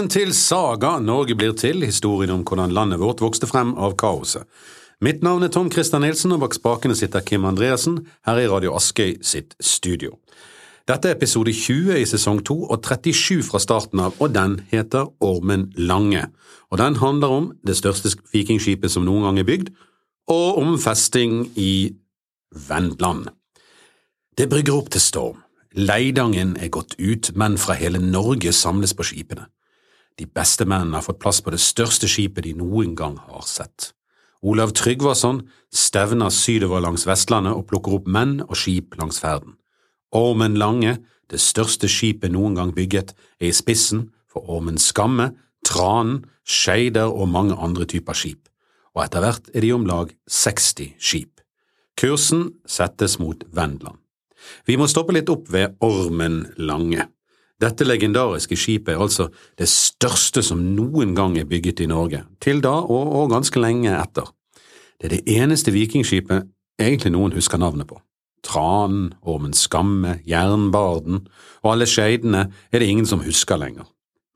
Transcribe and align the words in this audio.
Velkommen 0.00 0.16
til 0.16 0.30
Saga 0.32 0.94
Norge 0.96 1.34
blir 1.36 1.50
til, 1.52 1.82
historien 1.84 2.30
om 2.32 2.40
hvordan 2.48 2.72
landet 2.72 3.02
vårt 3.02 3.18
vokste 3.20 3.44
frem 3.44 3.74
av 3.76 3.98
kaoset. 4.00 4.46
Mitt 5.04 5.20
navn 5.20 5.44
er 5.44 5.50
Tom 5.52 5.68
Christer 5.68 6.00
Nilsen, 6.00 6.32
og 6.32 6.40
bak 6.40 6.56
spakene 6.56 6.96
sitter 6.96 7.20
Kim 7.20 7.44
Andreassen 7.44 7.98
her 8.24 8.40
i 8.40 8.46
Radio 8.48 8.72
Askøy 8.78 9.18
sitt 9.20 9.52
studio. 9.60 10.14
Dette 10.88 11.10
er 11.10 11.18
episode 11.18 11.52
20 11.52 12.00
i 12.00 12.08
sesong 12.08 12.40
2 12.48 12.56
og 12.70 12.80
37 12.80 13.44
fra 13.50 13.60
starten 13.60 14.00
av, 14.00 14.16
og 14.16 14.32
den 14.32 14.56
heter 14.72 15.12
Ormen 15.20 15.68
Lange. 15.76 16.30
Og 16.72 16.80
den 16.80 16.96
handler 16.96 17.36
om 17.36 17.52
det 17.60 17.76
største 17.76 18.16
vikingskipet 18.32 18.96
som 18.96 19.04
noen 19.04 19.28
gang 19.28 19.44
er 19.44 19.50
bygd, 19.52 19.68
og 20.32 20.64
om 20.64 20.78
festing 20.80 21.42
i 21.60 21.92
Vendland. 22.72 23.28
Det 24.32 24.48
brygger 24.48 24.80
opp 24.80 24.88
til 24.96 25.08
storm. 25.10 25.44
Leidangen 25.76 26.56
er 26.56 26.72
gått 26.72 26.96
ut, 26.96 27.34
menn 27.36 27.60
fra 27.60 27.76
hele 27.76 28.00
Norge 28.00 28.56
samles 28.56 28.96
på 28.96 29.12
skipene. 29.12 29.50
De 30.18 30.26
beste 30.26 30.66
mennene 30.66 30.98
har 30.98 31.06
fått 31.06 31.20
plass 31.22 31.40
på 31.44 31.52
det 31.54 31.60
største 31.62 32.08
skipet 32.10 32.44
de 32.44 32.54
noen 32.58 32.94
gang 32.98 33.16
har 33.28 33.46
sett. 33.46 33.92
Olav 34.40 34.72
Tryggvason 34.72 35.42
stevner 35.72 36.32
sydover 36.32 36.80
langs 36.80 37.04
Vestlandet 37.08 37.56
og 37.56 37.66
plukker 37.68 37.98
opp 37.98 38.08
menn 38.08 38.38
og 38.46 38.56
skip 38.56 38.96
langs 39.00 39.20
ferden. 39.20 39.58
Ormen 40.16 40.56
Lange, 40.58 40.96
det 41.30 41.38
største 41.40 41.88
skipet 41.88 42.32
noen 42.32 42.56
gang 42.56 42.72
bygget, 42.74 43.12
er 43.38 43.50
i 43.50 43.54
spissen 43.54 44.08
for 44.30 44.48
Ormen 44.50 44.80
Skamme, 44.80 45.30
Tranen, 45.66 46.24
Skeider 46.42 47.12
og 47.12 47.28
mange 47.30 47.54
andre 47.54 47.84
typer 47.86 48.16
skip, 48.16 48.48
og 48.96 49.04
etter 49.04 49.22
hvert 49.22 49.52
er 49.54 49.62
de 49.62 49.70
om 49.76 49.84
lag 49.86 50.10
60 50.26 50.96
skip. 50.98 51.44
Kursen 52.00 52.48
settes 52.66 53.18
mot 53.20 53.44
Vendland. 53.54 54.00
Vi 54.66 54.78
må 54.80 54.88
stoppe 54.88 55.14
litt 55.14 55.30
opp 55.30 55.50
ved 55.52 55.76
Ormen 55.84 56.46
Lange. 56.56 57.06
Dette 57.60 57.84
legendariske 57.84 58.56
skipet 58.56 58.94
er 58.94 59.02
altså 59.02 59.28
det 59.60 59.68
største 59.68 60.42
som 60.44 60.62
noen 60.76 61.12
gang 61.16 61.36
er 61.38 61.48
bygget 61.48 61.82
i 61.84 61.88
Norge, 61.90 62.22
til 62.40 62.62
da 62.64 62.72
og, 62.80 63.10
og 63.20 63.32
ganske 63.34 63.60
lenge 63.60 63.92
etter. 63.92 64.30
Det 65.00 65.10
er 65.10 65.16
det 65.16 65.36
eneste 65.40 65.72
vikingskipet 65.74 66.48
egentlig 66.80 67.12
noen 67.12 67.36
husker 67.36 67.60
navnet 67.60 67.88
på. 67.88 68.00
Tranen, 68.44 69.12
Ormen 69.20 69.52
Skamme, 69.52 70.18
Jernbarden 70.28 71.26
og 71.60 71.74
alle 71.74 71.88
skeidene 71.88 72.46
er 72.72 72.80
det 72.80 72.88
ingen 72.88 73.08
som 73.08 73.20
husker 73.24 73.60
lenger, 73.60 73.84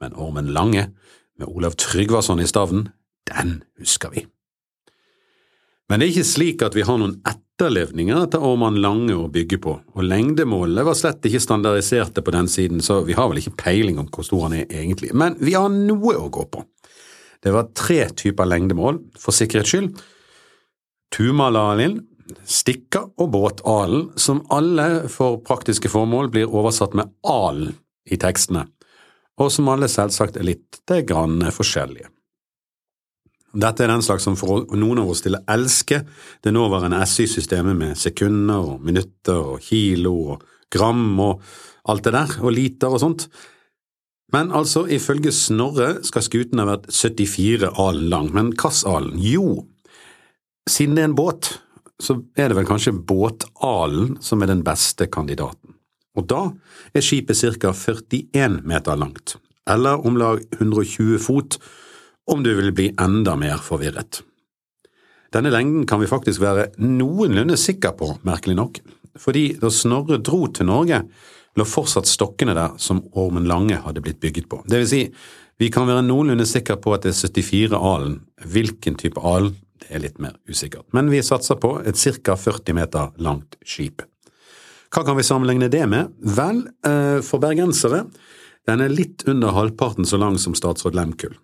men 0.01 0.17
Ormen 0.21 0.53
Lange, 0.53 0.91
med 1.39 1.49
Olav 1.51 1.75
Tryggvason 1.81 2.39
i 2.39 2.47
stavnen, 2.47 2.89
den 3.27 3.63
husker 3.81 4.13
vi. 4.13 4.27
Men 5.89 5.99
det 6.01 6.07
er 6.07 6.13
ikke 6.13 6.29
slik 6.29 6.63
at 6.63 6.77
vi 6.77 6.85
har 6.87 7.01
noen 7.01 7.17
etterlevninger 7.55 8.25
etter 8.25 8.43
Orman 8.43 8.81
Lange 8.83 9.15
å 9.15 9.29
bygge 9.31 9.61
på, 9.63 9.77
og 9.95 10.03
lengdemålene 10.03 10.83
var 10.87 10.97
slett 10.99 11.23
ikke 11.29 11.43
standardiserte 11.43 12.23
på 12.25 12.33
den 12.35 12.49
siden, 12.51 12.81
så 12.83 13.03
vi 13.07 13.15
har 13.15 13.29
vel 13.31 13.39
ikke 13.39 13.55
peiling 13.63 14.01
om 14.03 14.09
hvor 14.11 14.27
stor 14.27 14.49
han 14.49 14.57
er 14.59 14.65
egentlig, 14.67 15.13
men 15.15 15.37
vi 15.39 15.55
har 15.55 15.71
noe 15.71 16.17
å 16.19 16.31
gå 16.35 16.49
på. 16.51 16.65
Det 17.45 17.53
var 17.55 17.71
tre 17.77 18.09
typer 18.11 18.49
lengdemål, 18.49 18.99
for 19.21 19.37
sikkerhets 19.37 19.71
skyld. 19.71 20.03
Tumalalin, 21.15 22.01
Stikka 22.49 23.05
og 23.21 23.31
Båtalen, 23.31 24.09
som 24.19 24.43
alle 24.51 25.05
for 25.13 25.39
praktiske 25.45 25.93
formål 25.93 26.33
blir 26.35 26.51
oversatt 26.51 26.97
med 26.99 27.13
alen 27.29 27.77
i 28.11 28.19
tekstene, 28.19 28.65
og 29.39 29.53
som 29.53 29.71
alle 29.71 29.87
selvsagt 29.93 30.41
er 30.41 30.49
litt 30.49 30.83
grann 31.07 31.39
forskjellige. 31.55 32.11
Dette 33.55 33.85
er 33.85 33.93
den 33.93 34.03
slags 34.03 34.25
som 34.27 34.37
for 34.39 34.65
noen 34.75 35.01
av 35.05 35.13
oss 35.13 35.23
til 35.23 35.37
å 35.39 35.43
elske 35.55 36.01
det 36.43 36.53
nåværende 36.55 36.99
SI-systemet 37.07 37.77
med 37.79 37.99
sekunder 37.99 38.75
og 38.75 38.87
minutter 38.87 39.55
og 39.55 39.63
kilo 39.63 40.15
og 40.35 40.47
gram 40.75 41.21
og 41.23 41.45
alt 41.87 42.07
det 42.07 42.15
der, 42.17 42.33
og 42.43 42.55
liter 42.57 42.95
og 42.95 43.03
sånt. 43.03 43.29
Men 44.35 44.51
altså, 44.57 44.87
ifølge 44.91 45.31
Snorre 45.35 46.01
skal 46.07 46.25
skuten 46.27 46.59
ha 46.59 46.67
vært 46.67 46.89
74 46.91 47.71
alen 47.79 48.09
lang, 48.11 48.33
men 48.35 48.51
hvilken? 48.57 49.13
Jo, 49.23 49.69
siden 50.67 50.97
det 50.97 51.05
er 51.05 51.11
en 51.13 51.19
båt, 51.19 51.53
så 52.03 52.19
er 52.35 52.51
det 52.51 52.59
vel 52.59 52.67
kanskje 52.67 52.97
båtalen 52.97 54.17
som 54.25 54.43
er 54.43 54.51
den 54.51 54.65
beste 54.67 55.07
kandidaten. 55.07 55.77
Og 56.19 56.27
da 56.31 56.49
er 56.95 57.05
skipet 57.05 57.39
ca 57.61 57.71
41 57.75 58.63
meter 58.67 58.99
langt, 58.99 59.37
eller 59.71 60.03
om 60.07 60.19
lag 60.19 60.43
120 60.59 61.21
fot, 61.23 61.59
om 62.31 62.43
du 62.43 62.55
vil 62.55 62.73
bli 62.73 62.91
enda 63.01 63.37
mer 63.37 63.61
forvirret. 63.63 64.23
Denne 65.35 65.51
lengden 65.51 65.87
kan 65.87 66.01
vi 66.01 66.09
faktisk 66.09 66.41
være 66.43 66.69
noenlunde 66.79 67.57
sikker 67.59 67.97
på, 67.99 68.13
merkelig 68.27 68.55
nok, 68.59 68.79
fordi 69.19 69.49
da 69.59 69.71
Snorre 69.71 70.21
dro 70.23 70.47
til 70.47 70.69
Norge, 70.69 71.01
lå 71.55 71.67
fortsatt 71.67 72.09
stokkene 72.11 72.55
der 72.55 72.77
som 72.83 73.03
Ormen 73.19 73.47
Lange 73.51 73.81
hadde 73.83 74.03
blitt 74.03 74.21
bygget 74.23 74.49
på. 74.51 74.61
Det 74.67 74.81
vil 74.83 74.91
si, 74.91 75.03
vi 75.59 75.71
kan 75.75 75.87
være 75.87 76.07
noenlunde 76.07 76.47
sikre 76.51 76.79
på 76.83 76.95
at 76.95 77.07
det 77.07 77.15
er 77.15 77.21
74 77.21 77.79
alen. 77.79 78.17
Hvilken 78.55 78.99
type 78.99 79.23
alen, 79.23 79.55
det 79.83 79.91
er 79.95 80.03
litt 80.03 80.21
mer 80.23 80.35
usikkert, 80.49 80.87
men 80.97 81.11
vi 81.13 81.23
satser 81.23 81.59
på 81.61 81.77
et 81.87 81.99
ca 81.99 82.37
40 82.39 82.79
meter 82.79 83.15
langt 83.23 83.59
skip. 83.67 84.03
Hva 84.95 85.03
kan 85.03 85.19
vi 85.19 85.27
sammenligne 85.27 85.69
det 85.71 85.83
med? 85.91 86.15
Vel, 86.23 86.63
eh, 86.87 87.19
for 87.27 87.43
bergensere, 87.43 88.05
den 88.67 88.81
er 88.81 88.89
litt 88.89 89.27
under 89.27 89.51
halvparten 89.53 90.07
så 90.07 90.17
lang 90.17 90.39
som 90.39 90.55
statsråd 90.55 90.95
Lemkull 90.95 91.35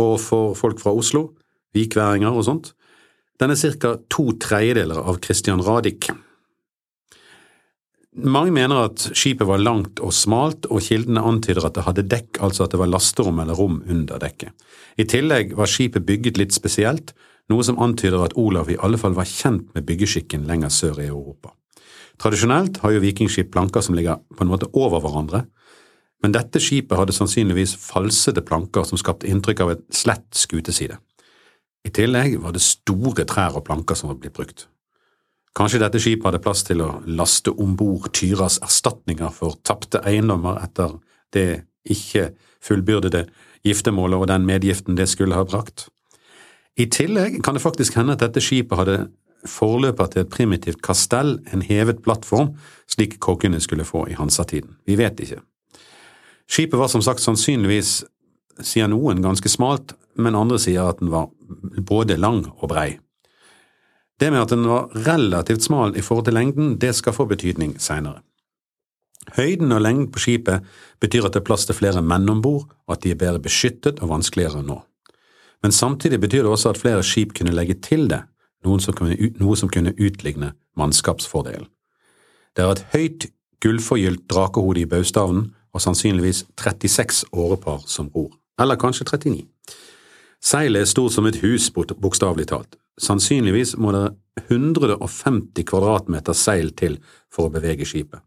og 0.00 0.16
for 0.22 0.56
folk 0.58 0.80
fra 0.82 0.94
Oslo, 0.94 1.32
vikværinger 1.76 2.32
og 2.32 2.46
sånt. 2.46 2.72
Den 3.38 3.54
er 3.54 3.60
ca. 3.60 3.96
to 4.10 4.32
tredjedeler 4.40 4.98
av 4.98 5.20
Christian 5.22 5.62
Radich. 5.62 6.10
Mange 8.18 8.50
mener 8.50 8.88
at 8.88 9.04
skipet 9.14 9.46
var 9.46 9.60
langt 9.62 10.00
og 10.02 10.10
smalt, 10.16 10.66
og 10.66 10.82
kildene 10.82 11.22
antyder 11.22 11.68
at 11.68 11.76
det 11.76 11.84
hadde 11.86 12.06
dekk, 12.10 12.40
altså 12.42 12.64
at 12.64 12.72
det 12.74 12.80
var 12.80 12.90
lasterom 12.90 13.38
eller 13.38 13.54
rom 13.54 13.78
under 13.86 14.18
dekket. 14.18 14.50
I 14.98 15.06
tillegg 15.06 15.54
var 15.54 15.70
skipet 15.70 16.06
bygget 16.06 16.40
litt 16.40 16.56
spesielt, 16.56 17.12
noe 17.48 17.62
som 17.62 17.78
antyder 17.78 18.24
at 18.24 18.34
Olav 18.36 18.72
i 18.72 18.78
alle 18.82 18.98
fall 18.98 19.14
var 19.14 19.28
kjent 19.28 19.70
med 19.76 19.86
byggeskikken 19.86 20.48
lenger 20.48 20.72
sør 20.74 20.98
i 21.04 21.06
Europa. 21.06 21.54
Tradisjonelt 22.18 22.80
har 22.82 22.96
jo 22.96 23.04
vikingskip 23.04 23.52
planker 23.54 23.84
som 23.84 23.94
ligger 23.94 24.18
på 24.34 24.42
en 24.42 24.50
måte 24.50 24.66
over 24.74 24.98
hverandre, 25.04 25.44
men 26.22 26.34
dette 26.34 26.60
skipet 26.62 26.98
hadde 26.98 27.14
sannsynligvis 27.14 27.76
falsede 27.78 28.42
planker 28.46 28.86
som 28.88 28.98
skapte 28.98 29.28
inntrykk 29.30 29.62
av 29.64 29.74
et 29.74 29.84
slett 29.94 30.26
skuteside. 30.34 30.98
I 31.86 31.92
tillegg 31.94 32.40
var 32.42 32.54
det 32.54 32.64
store 32.64 33.24
trær 33.28 33.56
og 33.58 33.64
planker 33.68 33.98
som 33.98 34.10
var 34.10 34.18
blitt 34.20 34.34
brukt. 34.36 34.66
Kanskje 35.56 35.80
dette 35.82 36.00
skipet 36.02 36.26
hadde 36.26 36.42
plass 36.42 36.64
til 36.66 36.82
å 36.84 36.90
laste 37.06 37.54
om 37.54 37.74
bord 37.78 38.10
Tyras 38.14 38.58
erstatninger 38.62 39.30
for 39.34 39.58
tapte 39.66 40.02
eiendommer 40.06 40.60
etter 40.62 40.98
det 41.34 41.48
ikke 41.88 42.32
fullbyrdede 42.62 43.24
giftermålet 43.66 44.20
og 44.20 44.28
den 44.30 44.46
medgiften 44.46 44.98
det 44.98 45.08
skulle 45.10 45.38
ha 45.38 45.46
brakt. 45.46 45.88
I 46.78 46.86
tillegg 46.86 47.40
kan 47.42 47.56
det 47.56 47.64
faktisk 47.64 47.96
hende 47.98 48.14
at 48.14 48.22
dette 48.22 48.42
skipet 48.42 48.78
hadde 48.78 48.98
forløper 49.48 50.10
til 50.12 50.22
et 50.22 50.30
primitivt 50.30 50.82
kastell, 50.82 51.38
en 51.52 51.62
hevet 51.62 52.02
plattform, 52.02 52.52
slik 52.90 53.18
kokkene 53.22 53.60
skulle 53.62 53.86
få 53.86 54.04
i 54.10 54.18
hansatiden. 54.18 54.76
Vi 54.86 54.98
vet 54.98 55.20
ikke. 55.22 55.40
Skipet 56.48 56.78
var 56.80 56.88
som 56.88 57.02
sagt 57.04 57.22
sannsynligvis, 57.22 58.04
sier 58.64 58.88
noen, 58.90 59.20
ganske 59.22 59.50
smalt, 59.52 59.94
men 60.18 60.38
andre 60.38 60.58
sier 60.58 60.88
at 60.88 61.02
den 61.02 61.12
var 61.12 61.28
både 61.86 62.16
lang 62.18 62.46
og 62.56 62.70
brei. 62.72 62.96
Det 64.18 64.32
med 64.34 64.42
at 64.42 64.50
den 64.50 64.64
var 64.66 64.88
relativt 65.06 65.62
smal 65.68 65.94
i 65.96 66.02
forhold 66.02 66.26
til 66.26 66.34
lengden, 66.34 66.72
det 66.82 66.96
skal 66.98 67.14
få 67.14 67.28
betydning 67.30 67.76
seinere. 67.78 68.24
Høyden 69.36 69.74
og 69.76 69.82
lengden 69.84 70.08
på 70.10 70.22
skipet 70.24 70.64
betyr 71.02 71.28
at 71.28 71.36
det 71.36 71.42
er 71.42 71.46
plass 71.46 71.68
til 71.68 71.76
flere 71.76 72.02
menn 72.02 72.26
om 72.32 72.40
bord, 72.42 72.66
og 72.88 72.96
at 72.96 73.04
de 73.04 73.12
er 73.12 73.20
bedre 73.20 73.42
beskyttet 73.44 74.00
og 74.02 74.10
vanskeligere 74.14 74.64
nå. 74.64 74.80
Men 75.62 75.74
samtidig 75.74 76.20
betyr 76.22 76.46
det 76.46 76.52
også 76.54 76.72
at 76.72 76.80
flere 76.80 77.04
skip 77.04 77.34
kunne 77.36 77.54
legge 77.54 77.76
til 77.84 78.08
det, 78.10 78.22
noe 78.64 78.80
som 78.80 79.70
kunne 79.70 79.94
utligne 79.94 80.54
mannskapsfordelen. 80.78 81.68
Det 82.56 82.64
er 82.64 82.72
et 82.72 82.86
høyt, 82.94 83.28
gullforgylt 83.62 84.24
drakehode 84.30 84.82
i 84.82 84.88
baustavnen 84.88 85.52
og 85.78 85.84
sannsynligvis 85.84 86.44
36 86.58 87.24
årepar 87.32 87.84
som 87.86 88.10
ror, 88.14 88.32
eller 88.58 88.78
kanskje 88.80 89.06
39. 89.06 89.46
Seilet 90.42 90.82
er 90.82 90.90
stort 90.90 91.14
som 91.14 91.26
et 91.26 91.38
hus, 91.42 91.70
bokstavelig 91.70 92.48
talt. 92.50 92.76
Sannsynligvis 92.98 93.76
må 93.78 93.92
det 93.94 94.08
150 94.48 95.66
kvadratmeter 95.66 96.34
seil 96.34 96.72
til 96.78 96.98
for 97.30 97.46
å 97.46 97.54
bevege 97.54 97.86
skipet. 97.86 98.22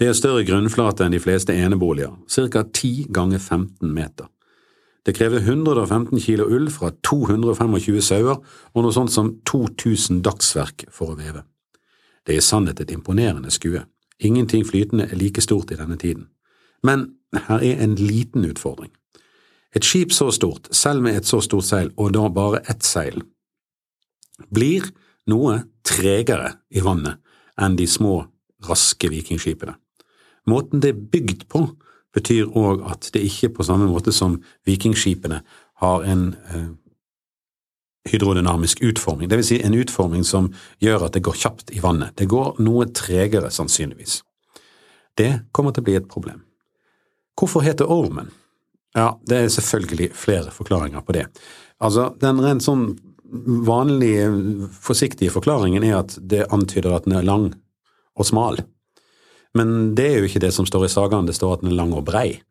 Det 0.00 0.08
er 0.08 0.16
større 0.16 0.46
grunnflate 0.48 1.04
enn 1.04 1.12
de 1.12 1.20
fleste 1.20 1.52
eneboliger, 1.52 2.14
ca 2.28 2.64
10 2.64 3.10
ganger 3.12 3.38
15 3.38 3.92
meter. 3.92 4.30
Det 5.04 5.16
krever 5.16 5.44
115 5.44 6.20
kilo 6.20 6.46
ull 6.48 6.68
fra 6.72 6.92
225 7.04 8.00
sauer 8.04 8.40
og 8.40 8.82
noe 8.84 8.96
sånt 8.96 9.12
som 9.12 9.34
2000 9.48 10.20
dagsverk 10.24 10.86
for 10.92 11.12
å 11.12 11.20
veve. 11.20 11.44
Det 12.24 12.36
er 12.36 12.40
i 12.40 12.44
sannhet 12.44 12.80
et 12.80 12.92
imponerende 12.92 13.52
skue. 13.52 13.84
Ingenting 14.20 14.64
flytende 14.68 15.08
er 15.08 15.16
like 15.16 15.40
stort 15.44 15.72
i 15.72 15.80
denne 15.80 15.96
tiden. 16.00 16.28
Men 16.86 17.06
her 17.34 17.62
er 17.62 17.82
en 17.82 17.94
liten 17.98 18.44
utfordring. 18.48 18.90
Et 19.76 19.84
skip 19.86 20.12
så 20.12 20.30
stort, 20.34 20.68
selv 20.74 21.02
med 21.02 21.16
et 21.16 21.26
så 21.26 21.40
stort 21.40 21.64
seil, 21.68 21.92
og 21.96 22.14
da 22.14 22.26
bare 22.28 22.62
ett 22.70 22.82
seil, 22.86 23.20
blir 24.50 24.88
noe 25.30 25.60
tregere 25.86 26.56
i 26.74 26.82
vannet 26.82 27.20
enn 27.60 27.76
de 27.78 27.86
små, 27.86 28.24
raske 28.66 29.08
vikingskipene. 29.08 29.76
Måten 30.48 30.82
det 30.82 30.94
er 30.94 31.06
bygd 31.12 31.46
på, 31.52 31.62
betyr 32.12 32.50
òg 32.58 32.82
at 32.90 33.10
det 33.14 33.22
ikke 33.24 33.52
på 33.56 33.64
samme 33.64 33.86
måte 33.88 34.12
som 34.12 34.40
vikingskipene 34.66 35.42
har 35.80 36.04
en 36.08 36.24
eh, 36.50 36.68
hydrodynamisk 38.10 38.82
utforming, 38.82 39.30
vil 39.30 39.46
si 39.46 39.60
en 39.62 39.76
utforming 39.76 40.24
som 40.26 40.50
gjør 40.82 41.06
at 41.06 41.16
det 41.16 41.24
går 41.24 41.38
kjapt 41.44 41.72
i 41.76 41.82
vannet. 41.84 42.16
Det 42.18 42.28
går 42.28 42.58
noe 42.64 42.88
tregere, 42.96 43.52
sannsynligvis. 43.52 44.22
Det 45.16 45.32
kommer 45.52 45.72
til 45.72 45.84
å 45.84 45.88
bli 45.88 45.98
et 46.00 46.08
problem. 46.10 46.42
Hvorfor 47.40 47.64
heter 47.64 47.88
ormen? 47.88 48.28
Ja, 48.96 49.14
det 49.24 49.36
er 49.38 49.52
selvfølgelig 49.54 50.10
flere 50.18 50.50
forklaringer 50.52 51.00
på 51.06 51.14
det. 51.16 51.26
Altså, 51.80 52.10
den 52.20 52.42
rent 52.42 52.64
sånn 52.64 52.90
vanlige, 53.66 54.26
forsiktige 54.82 55.32
forklaringen 55.32 55.86
er 55.86 56.00
at 56.00 56.16
det 56.20 56.48
antyder 56.52 56.96
at 56.96 57.06
den 57.06 57.16
er 57.16 57.26
lang 57.26 57.52
og 58.18 58.26
smal. 58.26 58.60
Men 59.56 59.94
det 59.98 60.06
er 60.06 60.18
jo 60.20 60.28
ikke 60.28 60.42
det 60.42 60.52
som 60.54 60.66
står 60.68 60.86
i 60.86 60.92
sagaen, 60.92 61.26
det 61.26 61.38
står 61.38 61.56
at 61.56 61.64
den 61.64 61.72
er 61.72 61.78
lang 61.78 61.94
og 61.96 62.04
brei. 62.10 62.42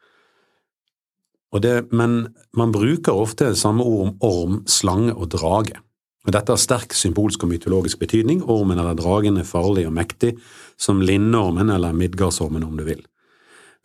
Og 1.54 1.64
det, 1.66 1.90
men 1.92 2.30
man 2.58 2.74
bruker 2.74 3.16
ofte 3.16 3.52
samme 3.58 3.84
ord 3.84 4.08
om 4.08 4.18
orm, 4.26 4.58
slange 4.70 5.16
og 5.16 5.32
drage. 5.34 5.80
Og 6.28 6.34
Dette 6.36 6.54
har 6.54 6.62
sterk 6.62 6.94
symbolsk 6.94 7.44
og 7.46 7.50
mytologisk 7.54 8.02
betydning. 8.02 8.44
Ormen 8.44 8.78
eller 8.78 8.98
dragen 8.98 9.40
er 9.40 9.48
farlig 9.48 9.88
og 9.90 9.96
mektig, 9.96 10.36
som 10.78 11.02
lindormen 11.02 11.72
eller 11.74 11.96
midgardsormen 11.96 12.66
om 12.68 12.76
du 12.78 12.86
vil. 12.86 13.02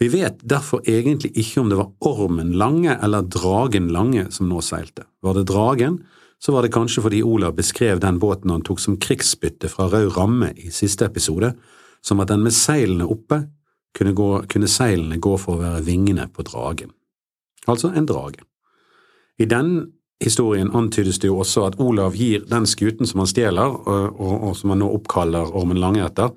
Vi 0.02 0.08
vet 0.10 0.42
derfor 0.42 0.82
egentlig 0.90 1.30
ikke 1.38 1.62
om 1.62 1.70
det 1.70 1.78
var 1.78 1.92
ormen 2.04 2.52
Lange 2.58 2.96
eller 3.02 3.26
dragen 3.30 3.88
Lange 3.94 4.26
som 4.34 4.48
nå 4.50 4.58
seilte. 4.64 5.06
Var 5.22 5.38
det 5.38 5.46
dragen, 5.52 6.00
så 6.42 6.52
var 6.52 6.66
det 6.66 6.74
kanskje 6.74 7.04
fordi 7.04 7.22
Olav 7.22 7.54
beskrev 7.56 8.02
den 8.02 8.18
båten 8.20 8.50
han 8.50 8.64
tok 8.66 8.82
som 8.82 8.98
krigsbytte 9.00 9.70
fra 9.70 9.86
Rød 9.92 10.16
Ramme 10.16 10.50
i 10.56 10.72
siste 10.74 11.06
episode, 11.06 11.54
som 12.04 12.20
at 12.20 12.32
den 12.32 12.42
med 12.44 12.52
seilene 12.52 13.06
oppe 13.06 13.44
kunne, 13.94 14.12
gå, 14.12 14.28
kunne 14.50 14.68
seilene 14.68 15.22
gå 15.22 15.38
for 15.38 15.56
å 15.56 15.62
være 15.62 15.86
vingene 15.86 16.26
på 16.34 16.44
dragen 16.44 16.92
altså 17.66 17.92
en 17.94 18.06
drage. 18.06 18.42
I 19.38 19.44
den 19.44 19.92
historien 20.22 20.70
antydes 20.74 21.18
det 21.18 21.28
jo 21.28 21.40
også 21.42 21.66
at 21.68 21.80
Olav 21.82 22.16
gir 22.16 22.44
den 22.48 22.66
skuten 22.70 23.08
som 23.08 23.24
han 23.24 23.30
stjeler, 23.30 23.78
og, 23.88 24.20
og, 24.20 24.34
og 24.48 24.56
som 24.56 24.74
han 24.74 24.82
nå 24.84 24.90
oppkaller 24.98 25.54
Ormen 25.56 25.80
Lange 25.80 26.04
etter, 26.06 26.32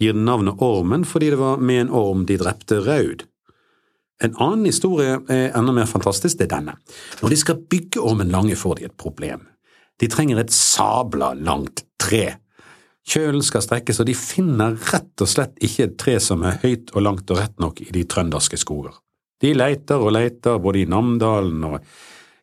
gir 0.00 0.16
den 0.16 0.26
navnet 0.26 0.60
Ormen 0.62 1.06
fordi 1.08 1.30
det 1.34 1.40
var 1.40 1.62
med 1.62 1.86
en 1.86 1.94
orm 1.94 2.26
de 2.28 2.38
drepte 2.40 2.80
Raud. 2.84 3.26
En 4.22 4.36
annen 4.40 4.68
historie 4.68 5.18
er 5.28 5.56
enda 5.58 5.74
mer 5.74 5.90
fantastisk, 5.90 6.38
det 6.38 6.46
er 6.46 6.54
denne. 6.54 6.76
Når 7.20 7.34
de 7.34 7.40
skal 7.40 7.60
bygge 7.70 8.00
Ormen 8.00 8.30
Lange, 8.32 8.56
får 8.56 8.78
de 8.78 8.88
et 8.88 8.96
problem. 8.98 9.42
De 10.00 10.08
trenger 10.10 10.40
et 10.40 10.54
sabla 10.54 11.32
langt 11.34 11.84
tre. 12.00 12.38
Kjølen 13.04 13.44
skal 13.44 13.62
strekkes, 13.62 14.00
og 14.00 14.08
de 14.08 14.16
finner 14.16 14.78
rett 14.92 15.22
og 15.22 15.28
slett 15.28 15.58
ikke 15.62 15.88
et 15.88 15.96
tre 16.00 16.16
som 16.22 16.44
er 16.46 16.60
høyt 16.62 16.94
og 16.94 17.04
langt 17.04 17.30
og 17.30 17.42
rett 17.42 17.58
nok 17.60 17.82
i 17.84 17.90
de 17.92 18.06
trønderske 18.08 18.58
skoger. 18.60 18.94
De 19.42 19.52
leiter 19.52 20.00
og 20.00 20.14
leiter 20.14 20.60
både 20.62 20.84
i 20.84 20.88
Namdalen 20.88 21.66
og 21.68 21.80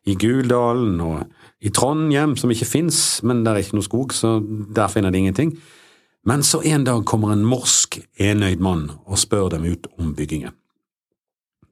i 0.06 0.14
Guldalen 0.18 1.00
og 1.02 1.22
i 1.62 1.70
Trondhjem, 1.74 2.36
som 2.38 2.50
ikke 2.50 2.68
fins, 2.68 3.22
men 3.26 3.42
der 3.46 3.56
er 3.56 3.64
ikke 3.64 3.78
noe 3.78 3.86
skog, 3.86 4.14
så 4.14 4.36
der 4.42 4.90
finner 4.90 5.14
de 5.14 5.22
ingenting. 5.22 5.54
Men 6.24 6.44
så 6.46 6.62
en 6.62 6.84
dag 6.86 7.04
kommer 7.08 7.32
en 7.32 7.44
morsk, 7.46 7.98
enøyd 8.18 8.62
mann 8.62 8.84
og 9.06 9.18
spør 9.18 9.50
dem 9.56 9.66
ut 9.66 9.88
om 9.98 10.12
byggingen. 10.14 10.54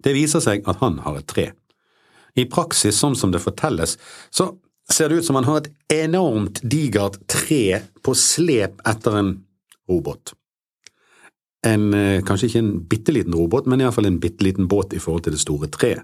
Det 0.03 0.15
viser 0.17 0.43
seg 0.43 0.67
at 0.69 0.81
han 0.81 0.99
har 1.05 1.21
et 1.21 1.29
tre. 1.31 1.51
I 2.39 2.47
praksis, 2.51 2.99
sånn 2.99 3.17
som 3.19 3.31
det 3.35 3.43
fortelles, 3.43 3.97
så 4.31 4.53
ser 4.91 5.11
det 5.11 5.21
ut 5.21 5.29
som 5.29 5.39
han 5.39 5.47
har 5.47 5.61
et 5.61 5.71
enormt 6.03 6.63
digert 6.67 7.21
tre 7.31 7.83
på 8.03 8.15
slep 8.17 8.81
etter 8.89 9.19
en 9.21 9.35
robot 9.91 10.35
en, 11.67 11.95
eh, 11.95 12.23
kanskje 12.23 12.49
ikke 12.49 12.59
en 12.59 12.73
bitte 12.89 13.13
liten 13.13 13.35
robot, 13.35 13.67
men 13.67 13.81
iallfall 13.81 14.07
en 14.07 14.21
bitte 14.21 14.45
liten 14.45 14.69
båt 14.69 14.95
i 14.95 14.99
forhold 14.99 15.25
til 15.25 15.37
det 15.37 15.43
store 15.43 15.69
treet. 15.69 16.03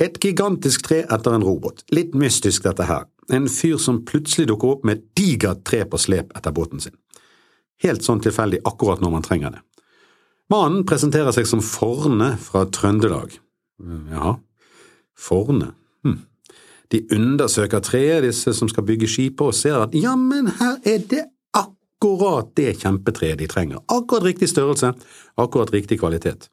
Et 0.00 0.16
gigantisk 0.20 0.86
tre 0.86 1.02
etter 1.02 1.34
en 1.34 1.44
robot. 1.44 1.84
Litt 1.92 2.14
mystisk, 2.16 2.62
dette 2.62 2.86
her. 2.88 3.04
En 3.30 3.48
fyr 3.48 3.76
som 3.76 4.00
plutselig 4.04 4.46
dukker 4.48 4.76
opp 4.76 4.84
med 4.84 4.96
et 4.96 5.14
digert 5.14 5.64
tre 5.64 5.84
på 5.84 5.98
slep 6.00 6.32
etter 6.36 6.54
båten 6.56 6.80
sin. 6.80 6.96
Helt 7.84 8.04
sånn 8.04 8.20
tilfeldig 8.24 8.62
akkurat 8.68 9.00
når 9.00 9.14
man 9.14 9.26
trenger 9.26 9.56
det. 9.56 9.62
Mannen 10.50 10.82
presenterer 10.88 11.32
seg 11.34 11.46
som 11.46 11.62
Forne 11.62 12.34
fra 12.42 12.64
Trøndelag. 12.74 13.36
Ja, 14.10 14.34
Forne. 15.16 15.72
Hm. 16.04 16.18
De 16.90 17.04
undersøker 17.14 17.82
treet, 17.86 18.24
disse 18.26 18.52
som 18.56 18.68
skal 18.68 18.86
bygge 18.88 19.08
skipet, 19.08 19.44
og 19.46 19.54
ser 19.54 19.78
at 19.84 19.94
ja, 19.94 20.16
men 20.18 20.50
her 20.58 20.80
er 20.82 21.04
det 21.10 21.28
akkurat 21.54 22.50
det 22.58 22.80
kjempetreet 22.80 23.38
de 23.38 23.46
trenger. 23.50 23.84
Akkurat 23.86 24.26
riktig 24.26 24.50
størrelse, 24.50 24.90
akkurat 25.38 25.70
riktig 25.72 26.00
kvalitet. 26.02 26.50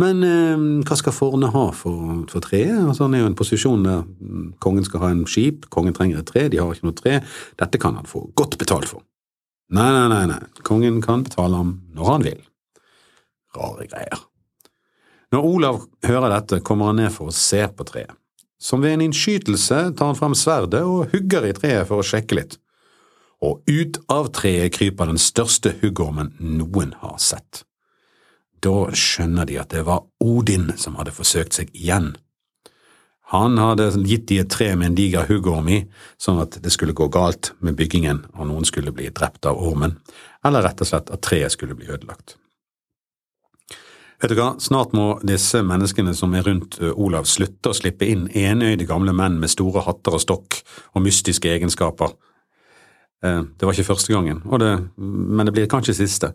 Men 0.00 0.22
eh, 0.26 0.66
hva 0.88 0.98
skal 0.98 1.14
Forne 1.16 1.48
ha 1.52 1.64
for, 1.76 2.24
for 2.28 2.44
treet? 2.44 2.74
Altså, 2.74 3.06
han 3.06 3.16
er 3.16 3.24
jo 3.24 3.30
en 3.30 3.38
posisjon 3.38 3.86
der 3.86 4.04
mm, 4.04 4.46
kongen 4.62 4.84
skal 4.84 5.04
ha 5.04 5.12
en 5.14 5.24
skip, 5.30 5.68
kongen 5.72 5.96
trenger 5.96 6.20
et 6.20 6.28
tre, 6.28 6.46
de 6.52 6.60
har 6.60 6.72
ikke 6.72 6.88
noe 6.88 6.98
tre. 6.98 7.18
Dette 7.60 7.80
kan 7.80 7.96
han 7.96 8.08
få 8.08 8.26
godt 8.36 8.58
betalt 8.60 8.92
for. 8.92 9.04
Nei, 9.70 9.90
nei, 9.92 10.08
nei, 10.08 10.24
nei, 10.32 10.64
kongen 10.66 11.00
kan 11.04 11.22
betale 11.24 11.60
ham 11.60 11.76
når 11.94 12.10
han 12.10 12.26
vil. 12.26 12.40
Rare 13.56 13.86
greier. 13.86 14.24
Når 15.32 15.46
Olav 15.48 15.84
hører 16.04 16.34
dette, 16.34 16.60
kommer 16.64 16.90
han 16.90 17.00
ned 17.00 17.12
for 17.14 17.30
å 17.30 17.36
se 17.36 17.62
på 17.68 17.86
treet. 17.88 18.12
Som 18.62 18.82
ved 18.84 18.94
en 18.94 19.06
innskytelse 19.08 19.78
tar 19.98 20.10
han 20.10 20.18
frem 20.18 20.34
sverdet 20.38 20.84
og 20.86 21.08
hugger 21.14 21.48
i 21.48 21.54
treet 21.56 21.88
for 21.88 22.02
å 22.02 22.06
sjekke 22.06 22.36
litt 22.38 22.58
og 23.42 23.62
ut 23.66 23.98
av 24.12 24.30
treet 24.34 24.72
kryper 24.76 25.10
den 25.10 25.20
største 25.20 25.74
huggormen 25.82 26.32
noen 26.38 26.94
har 27.02 27.18
sett. 27.18 27.64
Da 28.62 28.92
skjønner 28.94 29.48
de 29.48 29.58
at 29.58 29.72
det 29.74 29.82
var 29.88 30.04
Odin 30.22 30.70
som 30.78 30.94
hadde 31.00 31.14
forsøkt 31.14 31.58
seg 31.58 31.72
igjen. 31.74 32.12
Han 33.32 33.56
hadde 33.58 33.90
gitt 34.04 34.26
de 34.28 34.42
et 34.42 34.50
tre 34.52 34.70
med 34.76 34.90
en 34.90 34.96
diger 34.98 35.26
huggorm 35.28 35.70
i, 35.72 35.80
sånn 36.20 36.40
at 36.42 36.58
det 36.62 36.72
skulle 36.74 36.96
gå 36.96 37.08
galt 37.12 37.54
med 37.64 37.78
byggingen 37.78 38.26
og 38.36 38.48
noen 38.50 38.68
skulle 38.68 38.92
bli 38.94 39.08
drept 39.10 39.48
av 39.48 39.60
ormen, 39.60 39.96
eller 40.44 40.64
rett 40.66 40.84
og 40.84 40.90
slett 40.90 41.12
at 41.12 41.24
treet 41.24 41.54
skulle 41.54 41.76
bli 41.78 41.88
ødelagt. 41.88 42.36
Vet 44.22 44.30
du 44.30 44.38
hva, 44.38 44.52
snart 44.62 44.92
må 44.94 45.16
disse 45.26 45.64
menneskene 45.66 46.12
som 46.14 46.34
er 46.38 46.44
rundt 46.46 46.76
Olav 46.92 47.24
slutte 47.26 47.72
å 47.72 47.74
slippe 47.74 48.06
inn 48.06 48.28
enøyde 48.28 48.86
gamle 48.86 49.14
menn 49.16 49.40
med 49.42 49.50
store 49.50 49.82
hatter 49.88 50.14
og 50.14 50.22
stokk 50.22 50.60
og 50.92 51.02
mystiske 51.02 51.50
egenskaper 51.50 52.14
Eh, 53.22 53.42
det 53.58 53.66
var 53.66 53.72
ikke 53.74 53.92
første 53.92 54.12
gangen, 54.12 54.42
det, 54.58 54.72
men 54.98 55.46
det 55.46 55.54
blir 55.54 55.70
kanskje 55.70 55.94
siste. 55.94 56.32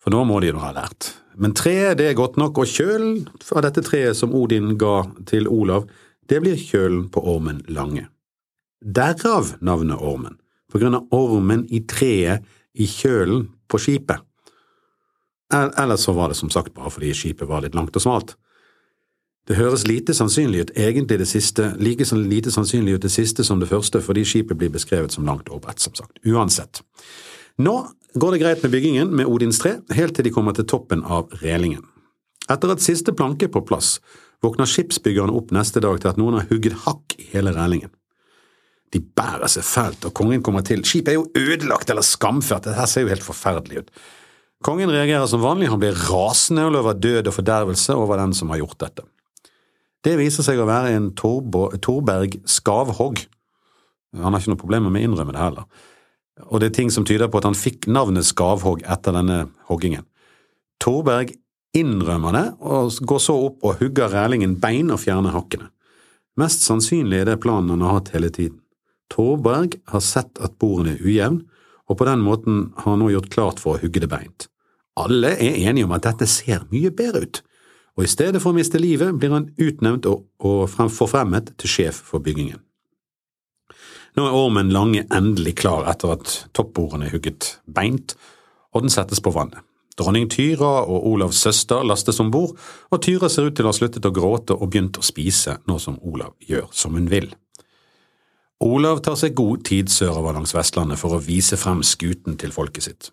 For 0.00 0.12
nå 0.14 0.22
må 0.24 0.40
de 0.40 0.52
jo 0.52 0.62
ha 0.62 0.72
lært. 0.76 1.12
Men 1.40 1.54
treet 1.56 1.98
det 2.00 2.10
er 2.10 2.18
godt 2.18 2.38
nok, 2.40 2.58
og 2.58 2.68
kjølen 2.68 3.26
fra 3.44 3.62
dette 3.64 3.84
treet 3.86 4.16
som 4.16 4.34
Odin 4.36 4.74
ga 4.80 5.04
til 5.28 5.48
Olav, 5.48 5.86
det 6.28 6.40
blir 6.42 6.58
kjølen 6.58 7.08
på 7.12 7.22
ormen 7.26 7.62
Lange. 7.68 8.06
Derav 8.80 9.56
navnet 9.60 10.00
Ormen, 10.00 10.38
på 10.72 10.80
grunn 10.80 10.96
av 10.96 11.08
ormen 11.12 11.66
i 11.68 11.82
treet 11.84 12.46
i 12.72 12.86
kjølen 12.88 13.48
på 13.68 13.80
skipet. 13.82 14.22
Ellers 15.52 16.06
så 16.06 16.14
var 16.14 16.30
det 16.30 16.38
som 16.38 16.50
sagt 16.50 16.74
bare 16.76 16.92
fordi 16.94 17.10
skipet 17.16 17.48
var 17.50 17.64
litt 17.64 17.74
langt 17.74 17.96
og 17.98 18.04
smalt. 18.04 18.36
Det 19.48 19.56
høres 19.58 19.86
lite 19.88 20.14
sannsynlig 20.14 20.60
ut 20.62 20.70
egentlig 20.78 21.18
det 21.18 21.26
siste, 21.26 21.72
like 21.80 22.04
lite 22.14 22.52
sannsynlig 22.54 22.94
ut 22.94 23.02
det 23.02 23.10
siste 23.10 23.44
som 23.44 23.60
det 23.60 23.68
første, 23.68 24.00
fordi 24.00 24.24
skipet 24.24 24.56
blir 24.56 24.70
beskrevet 24.70 25.12
som 25.12 25.26
langt 25.26 25.48
og 25.50 25.62
bredt, 25.64 25.80
som 25.80 25.94
sagt. 25.94 26.18
Uansett. 26.24 26.84
Nå 27.60 27.76
går 28.14 28.32
det 28.32 28.40
greit 28.40 28.62
med 28.64 28.72
byggingen 28.72 29.10
med 29.12 29.28
Odins 29.28 29.58
tre, 29.60 29.76
helt 29.92 30.14
til 30.16 30.24
de 30.24 30.32
kommer 30.32 30.54
til 30.56 30.64
toppen 30.70 31.02
av 31.04 31.28
relingen. 31.42 31.82
Etter 32.50 32.72
at 32.72 32.82
siste 32.82 33.12
planke 33.12 33.46
er 33.46 33.52
på 33.52 33.60
plass, 33.68 33.98
våkner 34.40 34.68
skipsbyggerne 34.70 35.34
opp 35.36 35.52
neste 35.52 35.82
dag 35.84 35.98
til 36.00 36.08
at 36.10 36.20
noen 36.20 36.38
har 36.38 36.48
hugget 36.48 36.78
hakk 36.86 37.18
i 37.20 37.26
hele 37.34 37.52
relingen. 37.54 37.92
De 38.90 39.02
bærer 39.02 39.50
seg 39.52 39.66
fælt, 39.66 40.08
og 40.08 40.14
kongen 40.16 40.42
kommer 40.42 40.64
til. 40.66 40.80
Skipet 40.88 41.12
er 41.12 41.18
jo 41.18 41.28
ødelagt 41.36 41.92
eller 41.92 42.06
skamført, 42.06 42.64
dette 42.64 42.88
ser 42.90 43.04
jo 43.04 43.12
helt 43.12 43.26
forferdelig 43.26 43.84
ut. 43.84 43.92
Kongen 44.64 44.90
reagerer 44.92 45.28
som 45.30 45.44
vanlig, 45.44 45.68
han 45.70 45.80
blir 45.80 46.00
rasende 46.08 46.64
og 46.66 46.74
løver 46.78 46.98
død 46.98 47.28
og 47.30 47.36
fordervelse 47.36 47.94
over 47.96 48.18
den 48.20 48.34
som 48.36 48.50
har 48.52 48.62
gjort 48.64 48.80
dette. 48.82 49.06
Det 50.04 50.16
viser 50.16 50.44
seg 50.44 50.58
å 50.60 50.68
være 50.68 50.96
en 50.96 51.12
Torberg 51.12 52.40
Skavhogg. 52.48 53.22
Han 54.16 54.32
har 54.32 54.40
ikke 54.40 54.56
noe 54.56 54.64
problemer 54.64 54.92
med 54.92 55.04
å 55.04 55.10
innrømme 55.10 55.36
det 55.36 55.44
heller. 55.44 55.88
Og 56.48 56.60
det 56.60 56.70
er 56.70 56.76
ting 56.80 56.90
som 56.92 57.04
tyder 57.06 57.28
på 57.30 57.40
at 57.40 57.48
han 57.48 57.58
fikk 57.58 57.88
navnet 57.90 58.28
Skavhogg 58.28 58.82
etter 58.88 59.14
denne 59.16 59.44
hoggingen. 59.68 60.06
Torberg 60.80 61.34
innrømmer 61.76 62.34
det, 62.34 62.46
og 62.64 62.96
går 63.06 63.22
så 63.22 63.36
opp 63.48 63.66
og 63.66 63.82
hugger 63.82 64.10
rælingen 64.10 64.56
bein 64.62 64.90
og 64.90 65.02
fjerner 65.04 65.34
hakkene. 65.36 65.68
Mest 66.40 66.64
sannsynlig 66.64 67.20
er 67.20 67.28
det 67.28 67.40
planen 67.42 67.74
han 67.74 67.84
har 67.84 67.98
hatt 67.98 68.12
hele 68.14 68.30
tiden. 68.32 68.58
Torberg 69.10 69.76
har 69.90 70.02
sett 70.04 70.38
at 70.42 70.56
bordene 70.62 70.96
er 70.96 71.04
ujevn, 71.04 71.42
og 71.90 71.98
på 71.98 72.06
den 72.06 72.22
måten 72.22 72.70
har 72.78 72.94
han 72.94 73.02
nå 73.02 73.10
gjort 73.10 73.30
klart 73.34 73.62
for 73.62 73.76
å 73.76 73.82
hugge 73.82 74.02
det 74.02 74.10
beint. 74.10 74.46
Alle 75.00 75.34
er 75.34 75.58
enige 75.66 75.88
om 75.88 75.94
at 75.96 76.06
dette 76.06 76.28
ser 76.30 76.66
mye 76.70 76.92
bedre 76.94 77.24
ut, 77.26 77.42
og 77.98 78.06
i 78.06 78.10
stedet 78.10 78.40
for 78.42 78.52
å 78.52 78.56
miste 78.56 78.78
livet 78.80 79.16
blir 79.18 79.34
han 79.34 79.50
utnevnt 79.58 80.06
og, 80.08 80.24
og 80.38 80.70
forfremmet 80.70 81.52
til 81.60 81.72
sjef 81.74 81.98
for 82.12 82.22
byggingen. 82.22 82.62
Nå 84.18 84.26
er 84.26 84.36
ormen 84.36 84.72
Lange 84.74 85.04
endelig 85.14 85.56
klar 85.62 85.88
etter 85.90 86.14
at 86.16 86.36
toppbordene 86.56 87.08
er 87.08 87.14
hugget 87.14 87.56
beint, 87.66 88.16
og 88.74 88.84
den 88.84 88.92
settes 88.92 89.22
på 89.22 89.32
vannet. 89.34 89.62
Dronning 90.00 90.30
Tyra 90.32 90.84
og 90.88 91.06
Olavs 91.10 91.42
søster 91.44 91.84
lastes 91.84 92.20
om 92.22 92.30
bord, 92.32 92.54
og 92.90 93.02
Tyra 93.04 93.28
ser 93.28 93.50
ut 93.50 93.56
til 93.58 93.66
å 93.66 93.72
ha 93.72 93.76
sluttet 93.76 94.06
å 94.08 94.14
gråte 94.14 94.56
og 94.56 94.70
begynt 94.70 95.00
å 95.00 95.04
spise, 95.04 95.58
nå 95.68 95.76
som 95.82 95.98
Olav 96.06 96.36
gjør 96.46 96.70
som 96.72 96.96
hun 96.96 97.10
vil. 97.10 97.28
Olav 98.60 99.00
tar 99.04 99.16
seg 99.16 99.36
god 99.36 99.64
tid 99.64 99.88
sørover 99.92 100.36
langs 100.36 100.52
Vestlandet 100.56 101.00
for 101.00 101.16
å 101.16 101.22
vise 101.24 101.56
frem 101.60 101.80
skuten 101.86 102.36
til 102.40 102.52
folket 102.52 102.86
sitt. 102.86 103.10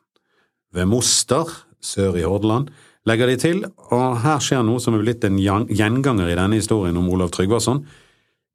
Ved 0.75 0.89
Moster, 0.91 1.47
sør 1.79 2.17
i 2.19 2.25
Hordaland, 2.27 2.71
legger 3.07 3.31
de 3.31 3.37
til, 3.39 3.61
og 3.95 4.19
her 4.23 4.41
skjer 4.43 4.65
noe 4.67 4.83
som 4.83 4.97
er 4.97 5.05
blitt 5.05 5.23
en 5.23 5.39
gjenganger 5.39 6.27
i 6.27 6.35
denne 6.35 6.59
historien 6.59 6.99
om 6.99 7.07
Olav 7.15 7.31
Tryggvason. 7.35 7.85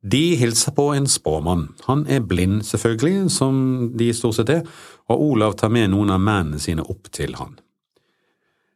De 0.02 0.34
hilser 0.34 0.74
på 0.74 0.88
en 0.96 1.06
spåmann. 1.06 1.68
Han 1.86 2.06
er 2.10 2.24
blind, 2.26 2.64
selvfølgelig, 2.66 3.30
som 3.30 3.92
de 3.94 4.10
stort 4.14 4.40
sett 4.40 4.50
er, 4.50 4.64
og 5.06 5.22
Olav 5.30 5.54
tar 5.60 5.70
med 5.70 5.92
noen 5.92 6.10
av 6.10 6.18
mennene 6.22 6.58
sine 6.62 6.82
opp 6.82 7.06
til 7.14 7.36
han. 7.38 7.54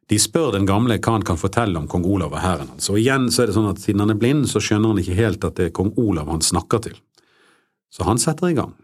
De 0.06 0.18
spør 0.22 0.52
den 0.54 0.68
gamle 0.68 1.00
hva 1.02 1.16
han 1.16 1.26
kan 1.26 1.38
fortelle 1.40 1.80
om 1.80 1.88
kong 1.90 2.06
Olav 2.06 2.30
og 2.36 2.42
hæren 2.44 2.70
hans, 2.70 2.86
og 2.92 3.00
igjen 3.00 3.26
så 3.34 3.42
er 3.42 3.50
det 3.50 3.56
sånn 3.56 3.72
at 3.72 3.82
siden 3.82 4.04
han 4.04 4.14
er 4.14 4.20
blind, 4.20 4.46
så 4.46 4.62
skjønner 4.62 4.94
han 4.94 5.02
ikke 5.02 5.18
helt 5.18 5.46
at 5.48 5.58
det 5.58 5.68
er 5.68 5.74
kong 5.74 5.90
Olav 5.98 6.30
han 6.30 6.44
snakker 6.46 6.84
til. 6.86 6.98
Så 7.90 8.06
han 8.06 8.22
setter 8.22 8.52
i 8.52 8.58
gang. 8.58 8.76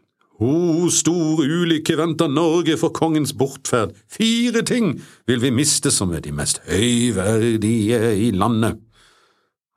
O 0.42 0.88
stor 0.90 1.44
ulykke 1.44 1.94
venter 2.00 2.26
Norge 2.26 2.74
for 2.80 2.90
kongens 2.90 3.30
bortferd, 3.38 3.94
fire 4.10 4.64
ting 4.66 4.96
vil 5.30 5.38
vi 5.44 5.52
miste 5.54 5.92
som 5.94 6.10
er 6.10 6.24
de 6.24 6.34
mest 6.34 6.58
høyverdige 6.66 8.00
i 8.18 8.32
landet. 8.34 8.82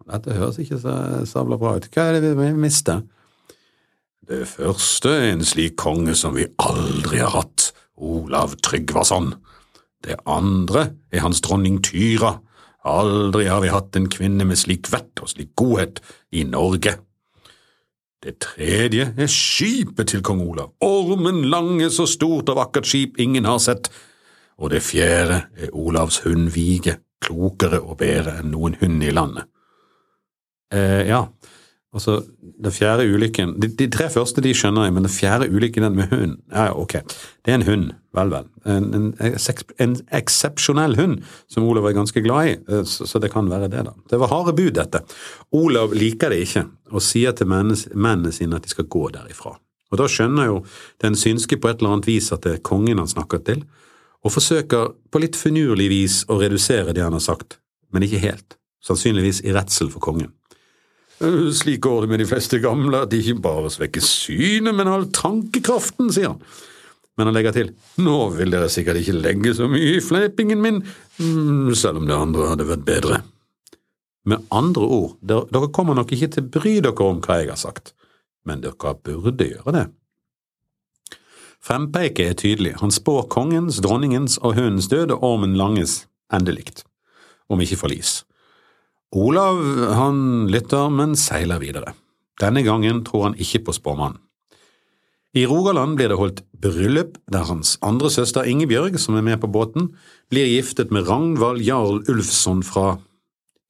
Dette 0.06 0.36
høres 0.38 0.60
ikke 0.62 0.78
så 0.82 0.96
sabla 1.26 1.58
bra 1.58 1.76
ut. 1.80 1.88
Hva 1.90 2.10
er 2.12 2.22
det 2.22 2.36
vi 2.38 2.52
mister? 2.58 3.02
Det 4.26 4.44
første 4.50 5.12
er 5.12 5.32
en 5.32 5.46
slik 5.46 5.76
konge 5.82 6.16
som 6.18 6.36
vi 6.38 6.48
aldri 6.62 7.22
har 7.22 7.34
hatt, 7.34 7.72
Olav 7.96 8.56
Tryggvason. 8.66 9.34
Det 10.06 10.18
andre 10.30 10.92
er 11.14 11.24
hans 11.26 11.42
dronning 11.46 11.80
Tyra. 11.86 12.36
Aldri 12.86 13.48
har 13.50 13.64
vi 13.64 13.74
hatt 13.74 13.98
en 13.98 14.10
kvinne 14.12 14.46
med 14.46 14.60
slik 14.62 14.92
vett 14.94 15.22
og 15.22 15.32
slik 15.32 15.54
godhet 15.58 16.02
i 16.34 16.44
Norge. 16.46 16.98
Det 18.26 18.38
tredje 18.42 19.12
er 19.14 19.30
skipet 19.30 20.10
til 20.10 20.24
kong 20.26 20.42
Olav, 20.42 20.74
ormen 20.82 21.44
lange, 21.50 21.92
så 21.94 22.08
stort 22.10 22.50
og 22.50 22.58
vakkert 22.58 22.90
skip 22.90 23.20
ingen 23.22 23.46
har 23.46 23.62
sett. 23.62 23.92
Og 24.58 24.72
det 24.74 24.82
fjerde 24.86 25.44
er 25.62 25.74
Olavs 25.74 26.24
hund 26.26 26.50
Vige, 26.56 26.98
klokere 27.22 27.82
og 27.82 28.00
bedre 28.02 28.40
enn 28.40 28.54
noen 28.54 28.78
hund 28.82 29.06
i 29.06 29.14
landet. 29.14 29.50
Eh, 30.74 31.08
ja, 31.08 31.26
Altså, 31.96 32.18
den 32.64 32.74
fjerde 32.76 33.06
ulykken 33.08 33.54
de, 33.62 33.70
de, 33.80 33.86
tre 33.92 34.10
første 34.12 34.42
de 34.44 34.52
skjønner 34.56 34.84
jeg, 34.84 34.94
men 34.98 35.06
den 35.06 35.14
fjerde 35.14 35.48
ulykken, 35.48 35.86
den 35.86 35.96
med 35.96 36.12
hund 36.12 36.34
Ja, 36.52 36.74
ok, 36.76 36.98
det 37.46 37.54
er 37.54 37.56
en 37.62 37.68
hund, 37.70 37.86
vel, 38.18 38.34
vel. 38.34 38.50
En, 38.68 38.90
en, 38.98 39.38
en 39.80 39.96
eksepsjonell 40.20 40.98
hund 41.00 41.22
som 41.52 41.64
Olav 41.64 41.88
er 41.88 41.96
ganske 41.96 42.24
glad 42.26 42.52
i, 42.52 42.58
eh, 42.68 42.84
så, 42.84 43.08
så, 43.08 43.22
det 43.24 43.32
kan 43.32 43.48
være 43.52 43.72
det, 43.72 43.86
da. 43.88 43.96
Det 44.12 44.20
var 44.20 44.34
harde 44.34 44.56
bud, 44.58 44.74
dette. 44.76 45.06
Olav 45.56 45.96
liker 45.96 46.36
det 46.36 46.44
ikke, 46.44 46.68
og 46.92 47.06
sier 47.06 47.32
til 47.32 47.48
mennene 47.48 48.36
sine 48.36 48.60
at 48.60 48.68
de 48.68 48.76
skal 48.76 48.92
gå 48.92 49.08
derifra. 49.16 49.56
Og 49.94 50.02
da 50.02 50.12
skjønner 50.12 50.52
jo 50.52 50.62
den 51.00 51.16
synske 51.16 51.62
på 51.62 51.72
et 51.72 51.80
eller 51.80 51.96
annet 51.96 52.12
vis 52.12 52.32
at 52.36 52.44
det 52.44 52.58
er 52.58 52.64
kongen 52.66 53.00
han 53.00 53.12
snakker 53.12 53.46
til, 53.48 53.64
og 54.26 54.36
forsøker 54.36 54.98
på 55.14 55.24
litt 55.24 55.40
finurlig 55.40 55.88
vis 55.94 56.24
å 56.28 56.42
redusere 56.42 56.92
det 56.98 57.08
han 57.08 57.16
har 57.16 57.24
sagt, 57.24 57.62
men 57.96 58.04
ikke 58.04 58.26
helt. 58.26 58.60
Sannsynligvis 58.84 59.46
i 59.46 59.54
redsel 59.56 59.88
for 59.94 60.04
kongen. 60.04 60.34
Slik 61.56 61.80
går 61.86 62.02
det 62.04 62.12
med 62.12 62.20
de 62.20 62.28
fleste 62.28 62.60
gamle, 62.60 63.06
at 63.06 63.12
de 63.12 63.22
ikke 63.22 63.40
bare 63.46 63.72
svekker 63.72 64.04
synet, 64.04 64.76
men 64.76 64.90
all 64.92 65.08
tankekraften, 65.16 66.12
sier 66.12 66.34
han. 66.34 66.42
Men 67.16 67.30
han 67.30 67.38
legger 67.38 67.56
til, 67.56 67.70
nå 68.04 68.18
vil 68.36 68.52
dere 68.52 68.68
sikkert 68.72 69.00
ikke 69.00 69.16
legge 69.16 69.54
så 69.56 69.70
mye 69.72 69.94
i 69.96 70.02
fleipingen 70.04 70.60
min, 70.64 70.82
mm, 71.20 71.72
selv 71.78 72.02
om 72.02 72.10
det 72.10 72.18
andre 72.18 72.50
hadde 72.52 72.68
vært 72.68 72.88
bedre. 72.88 73.22
Med 74.28 74.44
andre 74.52 74.84
ord, 74.84 75.14
dere 75.24 75.70
kommer 75.72 75.96
nok 75.96 76.12
ikke 76.12 76.34
til 76.34 76.44
å 76.44 76.52
bry 76.58 76.74
dere 76.84 77.08
om 77.08 77.22
hva 77.24 77.40
jeg 77.40 77.54
har 77.54 77.62
sagt, 77.62 77.94
men 78.44 78.66
dere 78.66 78.98
burde 79.06 79.48
gjøre 79.48 79.76
det. 79.78 79.86
Frempeiket 81.66 82.28
er 82.28 82.38
tydelig, 82.38 82.76
han 82.82 82.92
spår 82.94 83.24
kongens, 83.32 83.80
dronningens 83.82 84.36
og 84.44 84.60
hundens 84.60 84.92
død 84.92 85.16
og 85.16 85.24
ormen 85.26 85.56
Langes 85.58 86.04
endelikt, 86.34 86.84
om 87.50 87.62
ikke 87.64 87.80
forlis. 87.80 88.20
Olav 89.16 89.62
han 89.96 90.48
lytter, 90.52 90.90
men 90.92 91.16
seiler 91.16 91.62
videre. 91.64 91.94
Denne 92.42 92.66
gangen 92.68 93.04
tror 93.08 93.30
han 93.30 93.38
ikke 93.40 93.64
på 93.64 93.76
spåmannen. 93.78 94.20
I 95.36 95.46
Rogaland 95.48 95.98
blir 96.00 96.12
det 96.12 96.18
holdt 96.20 96.42
bryllup 96.64 97.18
der 97.32 97.48
hans 97.48 97.74
andre 97.84 98.08
søster 98.12 98.48
Ingebjørg, 98.48 98.96
som 99.00 99.18
er 99.20 99.24
med 99.24 99.42
på 99.42 99.50
båten, 99.52 99.90
blir 100.32 100.48
giftet 100.48 100.92
med 100.96 101.10
Ragnvald 101.10 101.60
Jarl 101.64 102.04
Ulfsson 102.12 102.64
fra 102.64 102.98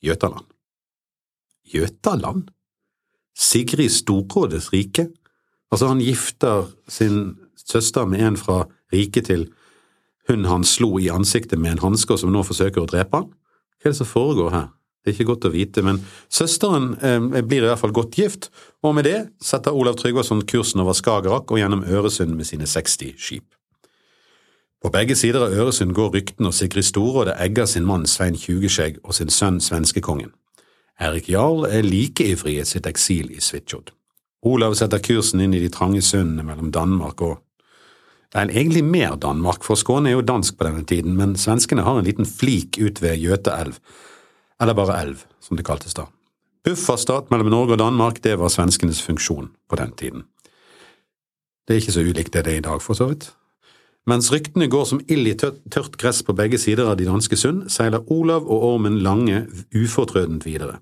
Jøtaland. 0.05 0.45
Jøtaland? 1.73 2.49
Sigrid 3.37 3.89
Storrådes 3.89 4.71
rike? 4.73 5.09
Altså, 5.71 5.89
han 5.89 6.01
gifter 6.01 6.69
sin 6.87 7.35
søster 7.57 8.05
med 8.05 8.21
en 8.21 8.37
fra 8.37 8.67
riket 8.93 9.25
til 9.25 9.49
hun 10.29 10.45
han 10.45 10.63
slo 10.63 10.99
i 11.01 11.09
ansiktet 11.09 11.59
med 11.59 11.71
en 11.71 11.83
hanske, 11.85 12.13
og 12.13 12.21
som 12.21 12.33
nå 12.33 12.45
forsøker 12.45 12.81
å 12.81 12.89
drepe 12.89 13.17
han? 13.17 13.29
Hva 13.81 13.89
er 13.89 13.93
det 13.93 13.99
som 13.99 14.09
foregår 14.09 14.53
her? 14.53 14.69
Det 15.05 15.11
er 15.11 15.19
ikke 15.19 15.29
godt 15.35 15.45
å 15.45 15.53
vite, 15.53 15.83
men 15.85 15.99
søsteren 16.33 16.95
eh, 17.05 17.43
blir 17.45 17.61
i 17.61 17.67
hvert 17.69 17.77
fall 17.77 17.93
godt 17.93 18.17
gift, 18.17 18.47
og 18.81 18.95
med 18.97 19.05
det 19.05 19.19
setter 19.37 19.75
Olav 19.77 19.99
Tryggvason 19.99 20.41
kursen 20.49 20.81
over 20.81 20.97
Skagerrak 20.97 21.53
og 21.53 21.61
gjennom 21.61 21.83
Øresund 21.85 22.33
med 22.33 22.49
sine 22.49 22.65
60 22.65 23.13
skip. 23.21 23.45
På 24.81 24.89
begge 24.89 25.13
sider 25.17 25.45
av 25.45 25.53
Øresund 25.53 25.93
går 25.93 26.09
ryktene, 26.17 26.49
og 26.49 26.57
Sigrid 26.57 26.89
Storåde 26.89 27.37
egger 27.41 27.69
sin 27.69 27.85
mann 27.85 28.09
Svein 28.09 28.33
Tjugeskjegg 28.37 28.97
og 29.03 29.13
sin 29.17 29.29
sønn 29.29 29.61
svenskekongen. 29.61 30.33
Erik 30.97 31.29
Jarl 31.29 31.67
er 31.69 31.85
like 31.85 32.25
ivrig 32.25 32.57
i 32.63 32.65
sitt 32.65 32.89
eksil 32.89 33.29
i 33.29 33.41
Svitsjod. 33.41 33.93
Olav 34.45 34.73
setter 34.77 35.01
kursen 35.05 35.41
inn 35.45 35.53
i 35.53 35.61
de 35.61 35.69
trange 35.73 36.01
sundene 36.05 36.45
mellom 36.45 36.73
Danmark 36.73 37.21
og 37.25 37.41
er 38.35 38.49
egentlig 38.49 38.83
mer 38.83 39.15
Danmark, 39.21 39.63
for 39.63 39.79
Skåne 39.79 40.09
er 40.11 40.17
jo 40.17 40.25
dansk 40.25 40.57
på 40.57 40.67
denne 40.67 40.83
tiden, 40.85 41.15
men 41.15 41.37
svenskene 41.39 41.85
har 41.85 41.99
en 41.99 42.07
liten 42.07 42.27
flik 42.27 42.79
ut 42.81 43.01
ved 43.01 43.21
Gjøteelv, 43.21 43.77
eller 44.61 44.77
bare 44.77 44.99
elv, 45.01 45.25
som 45.43 45.57
det 45.57 45.65
kaltes 45.67 45.95
da. 45.97 46.07
Bufferstat 46.65 47.29
mellom 47.29 47.51
Norge 47.53 47.75
og 47.75 47.81
Danmark, 47.81 48.21
det 48.23 48.37
var 48.41 48.49
svenskenes 48.49 49.01
funksjon 49.05 49.51
på 49.69 49.79
den 49.79 49.91
tiden. 49.99 50.23
Det 51.65 51.75
er 51.75 51.81
ikke 51.81 51.95
så 51.95 52.05
ulikt 52.05 52.33
det 52.33 52.45
det 52.45 52.53
er 52.53 52.61
i 52.61 52.65
dag, 52.65 52.81
for 52.81 52.97
så 52.97 53.09
vidt. 53.09 53.29
Mens 54.05 54.29
ryktene 54.33 54.67
går 54.69 54.85
som 54.85 55.01
ild 55.09 55.27
i 55.27 55.33
tørt 55.37 55.97
gress 55.97 56.21
på 56.25 56.33
begge 56.37 56.59
sider 56.61 56.85
av 56.89 56.97
de 56.97 57.07
danske 57.07 57.37
sund, 57.37 57.69
seiler 57.73 58.05
Olav 58.13 58.45
og 58.45 58.65
Ormen 58.73 58.99
Lange 59.01 59.47
ufortrødent 59.73 60.45
videre. 60.45 60.77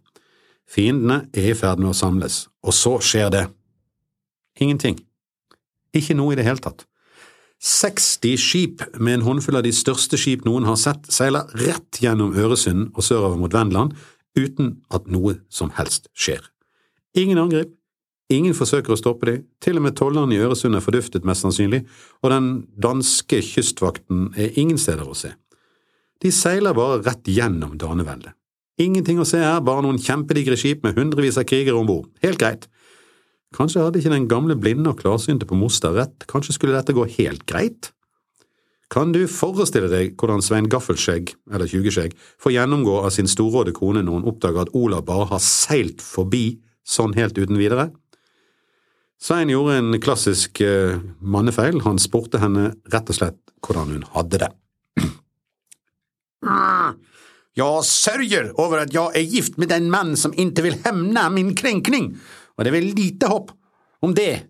Fiendene 0.68 1.30
er 1.34 1.52
i 1.52 1.56
ferd 1.56 1.80
med 1.80 1.94
å 1.94 1.96
samles, 1.96 2.48
og 2.64 2.76
så 2.76 2.98
skjer 3.00 3.32
det. 3.32 3.44
Ingenting. 4.60 5.00
Ikke 5.96 6.16
noe 6.18 6.34
i 6.34 6.40
det 6.40 6.48
hele 6.48 6.64
tatt. 6.64 6.84
60 7.64 8.38
skip 8.38 8.82
med 9.00 9.14
en 9.14 9.22
håndfull 9.24 9.56
av 9.56 9.64
de 9.64 9.72
største 9.72 10.18
skip 10.20 10.44
noen 10.44 10.66
har 10.68 10.76
sett, 10.80 11.06
seiler 11.08 11.48
rett 11.62 12.02
gjennom 12.04 12.34
Øresund 12.36 12.90
og 12.92 13.06
sørover 13.08 13.40
mot 13.40 13.56
Vendland 13.56 13.96
uten 14.36 14.82
at 14.92 15.08
noe 15.08 15.38
som 15.48 15.72
helst 15.78 16.10
skjer. 16.12 16.42
Ingen 17.16 17.40
angrep, 17.40 17.72
ingen 18.34 18.58
forsøker 18.58 18.96
å 18.96 19.00
stoppe 19.00 19.30
dem, 19.30 19.46
til 19.64 19.80
og 19.80 19.86
med 19.86 19.96
tollerne 19.96 20.36
i 20.36 20.42
Øresund 20.44 20.76
er 20.76 20.84
forduftet 20.84 21.24
mest 21.24 21.46
sannsynlig, 21.46 21.86
og 22.20 22.34
den 22.34 22.52
danske 22.84 23.40
kystvakten 23.46 24.34
er 24.36 24.60
ingen 24.60 24.82
steder 24.82 25.08
å 25.08 25.16
se. 25.16 25.32
De 26.20 26.32
seiler 26.36 26.76
bare 26.76 27.00
rett 27.06 27.32
gjennom 27.32 27.78
daneveldet. 27.80 28.36
Ingenting 28.82 29.22
å 29.22 29.28
se 29.30 29.40
her, 29.40 29.62
bare 29.64 29.86
noen 29.86 30.02
kjempedigre 30.02 30.58
skip 30.60 30.84
med 30.84 30.98
hundrevis 30.98 31.38
av 31.40 31.46
krigere 31.48 31.78
om 31.78 31.88
bord. 31.88 32.10
Helt 32.26 32.42
greit. 32.42 32.68
Kanskje 33.54 33.84
hadde 33.84 34.00
ikke 34.02 34.14
den 34.14 34.30
gamle 34.32 34.56
blinde 34.58 34.90
og 34.90 35.02
klarsynte 35.02 35.46
på 35.50 35.58
Moster 35.58 35.94
rett, 35.94 36.26
kanskje 36.30 36.56
skulle 36.56 36.78
dette 36.78 36.96
gå 36.96 37.06
helt 37.20 37.46
greit? 37.50 37.92
Kan 38.94 39.14
du 39.14 39.24
forestille 39.30 39.90
deg 39.90 40.14
hvordan 40.22 40.44
Svein 40.46 40.68
Gaffelskjegg, 40.70 41.32
eller 41.54 41.70
Tjugeskjegg, 41.70 42.14
får 42.42 42.54
gjennomgå 42.54 43.00
av 43.02 43.14
sin 43.16 43.30
storråde 43.30 43.74
kone 43.74 44.04
når 44.06 44.20
hun 44.20 44.28
oppdager 44.30 44.66
at 44.66 44.74
Olav 44.78 45.06
bare 45.08 45.32
har 45.32 45.42
seilt 45.42 46.04
forbi 46.04 46.60
sånn 46.86 47.16
helt 47.18 47.38
uten 47.40 47.58
videre? 47.58 47.90
Svein 49.24 49.50
gjorde 49.50 49.80
en 49.80 49.98
klassisk 50.04 50.62
uh, 50.62 51.00
mannefeil, 51.22 51.80
han 51.86 52.02
spurte 52.02 52.42
henne 52.44 52.74
rett 52.94 53.10
og 53.10 53.18
slett 53.18 53.40
hvordan 53.64 53.96
hun 53.96 54.06
hadde 54.18 54.44
det. 54.44 54.52
Jeg 57.54 57.86
sørger 57.86 58.48
over 58.58 58.80
at 58.82 58.96
jeg 58.96 59.14
er 59.14 59.28
gift 59.30 59.60
med 59.62 59.70
den 59.70 59.92
mann 59.94 60.16
som 60.18 60.32
ikke 60.34 60.64
vil 60.66 60.80
hemne 60.88 61.28
min 61.30 61.52
krenkning 61.54 62.16
og 62.58 62.64
det 62.64 62.70
är 62.70 62.72
väl 62.72 62.94
lite 62.96 63.28
hopp 63.28 63.52
om 64.02 64.14
det, 64.14 64.44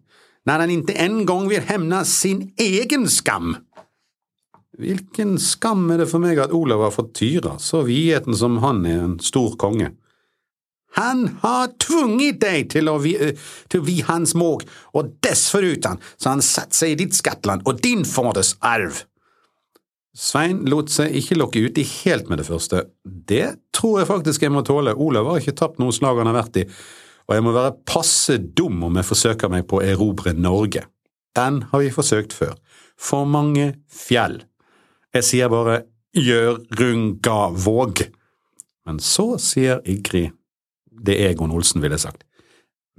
når 0.46 0.60
han 0.60 0.72
ikke 0.74 0.98
en 1.00 1.26
gang 1.26 1.48
vil 1.50 1.62
hemne 1.68 2.04
sin 2.06 2.52
egen 2.60 3.08
skam. 3.10 3.56
Hvilken 4.80 5.38
skam 5.40 5.86
er 5.94 6.02
det 6.02 6.10
for 6.10 6.24
meg 6.24 6.40
at 6.42 6.54
Olav 6.56 6.82
har 6.82 6.94
fått 6.96 7.14
Tyra, 7.20 7.60
så 7.62 7.84
vidheten 7.86 8.34
som 8.36 8.58
han 8.64 8.82
er 8.90 9.04
en 9.04 9.20
stor 9.22 9.54
konge? 9.62 9.92
Han 10.98 11.26
har 11.42 11.72
tvunget 11.82 12.40
deg 12.42 12.68
til 12.74 12.90
å 12.90 13.00
vi, 13.02 13.16
eh, 13.18 13.38
til 13.70 13.82
å 13.82 13.86
vi 13.86 14.02
hans 14.06 14.34
måg, 14.38 14.66
og 14.94 15.16
dessforuten 15.26 16.02
så 16.18 16.34
han 16.34 16.42
satt 16.42 16.74
seg 16.74 16.94
i 16.94 17.00
ditt 17.06 17.18
skattland 17.18 17.66
og 17.66 17.82
din 17.82 18.04
faders 18.06 18.56
arv. 18.62 19.06
Svein 20.14 20.66
lot 20.70 20.92
seg 20.94 21.16
ikke 21.18 21.38
lokke 21.40 21.64
uti 21.66 21.86
helt 22.06 22.30
med 22.30 22.38
det 22.38 22.46
første. 22.46 22.84
Det 23.04 23.56
tror 23.74 24.02
jeg 24.02 24.10
faktisk 24.12 24.46
jeg 24.46 24.54
må 24.54 24.62
tåle, 24.66 24.94
Olav 24.94 25.32
har 25.32 25.42
ikke 25.42 25.58
tapt 25.58 25.82
noe 25.82 25.94
slag 25.94 26.22
han 26.22 26.30
har 26.30 26.38
vært 26.44 26.62
i, 26.62 26.68
og 27.28 27.36
jeg 27.36 27.44
må 27.46 27.54
være 27.56 27.76
passe 27.88 28.38
dum 28.58 28.84
om 28.88 29.00
jeg 29.00 29.08
forsøker 29.08 29.52
meg 29.52 29.68
på 29.70 29.80
å 29.80 29.86
erobre 29.86 30.34
Norge. 30.36 30.86
Den 31.38 31.64
har 31.72 31.82
vi 31.82 31.94
forsøkt 31.94 32.36
før. 32.36 32.58
For 33.00 33.26
mange 33.26 33.74
fjell. 33.90 34.44
Jeg 35.14 35.28
sier 35.28 35.52
bare 35.52 35.84
Gjørungavåg. 36.14 38.04
Men 38.86 39.00
så 39.02 39.34
sier 39.42 39.82
Igrid, 39.90 40.36
det 41.04 41.16
Egon 41.26 41.54
Olsen 41.56 41.82
ville 41.82 41.98
sagt, 41.98 42.26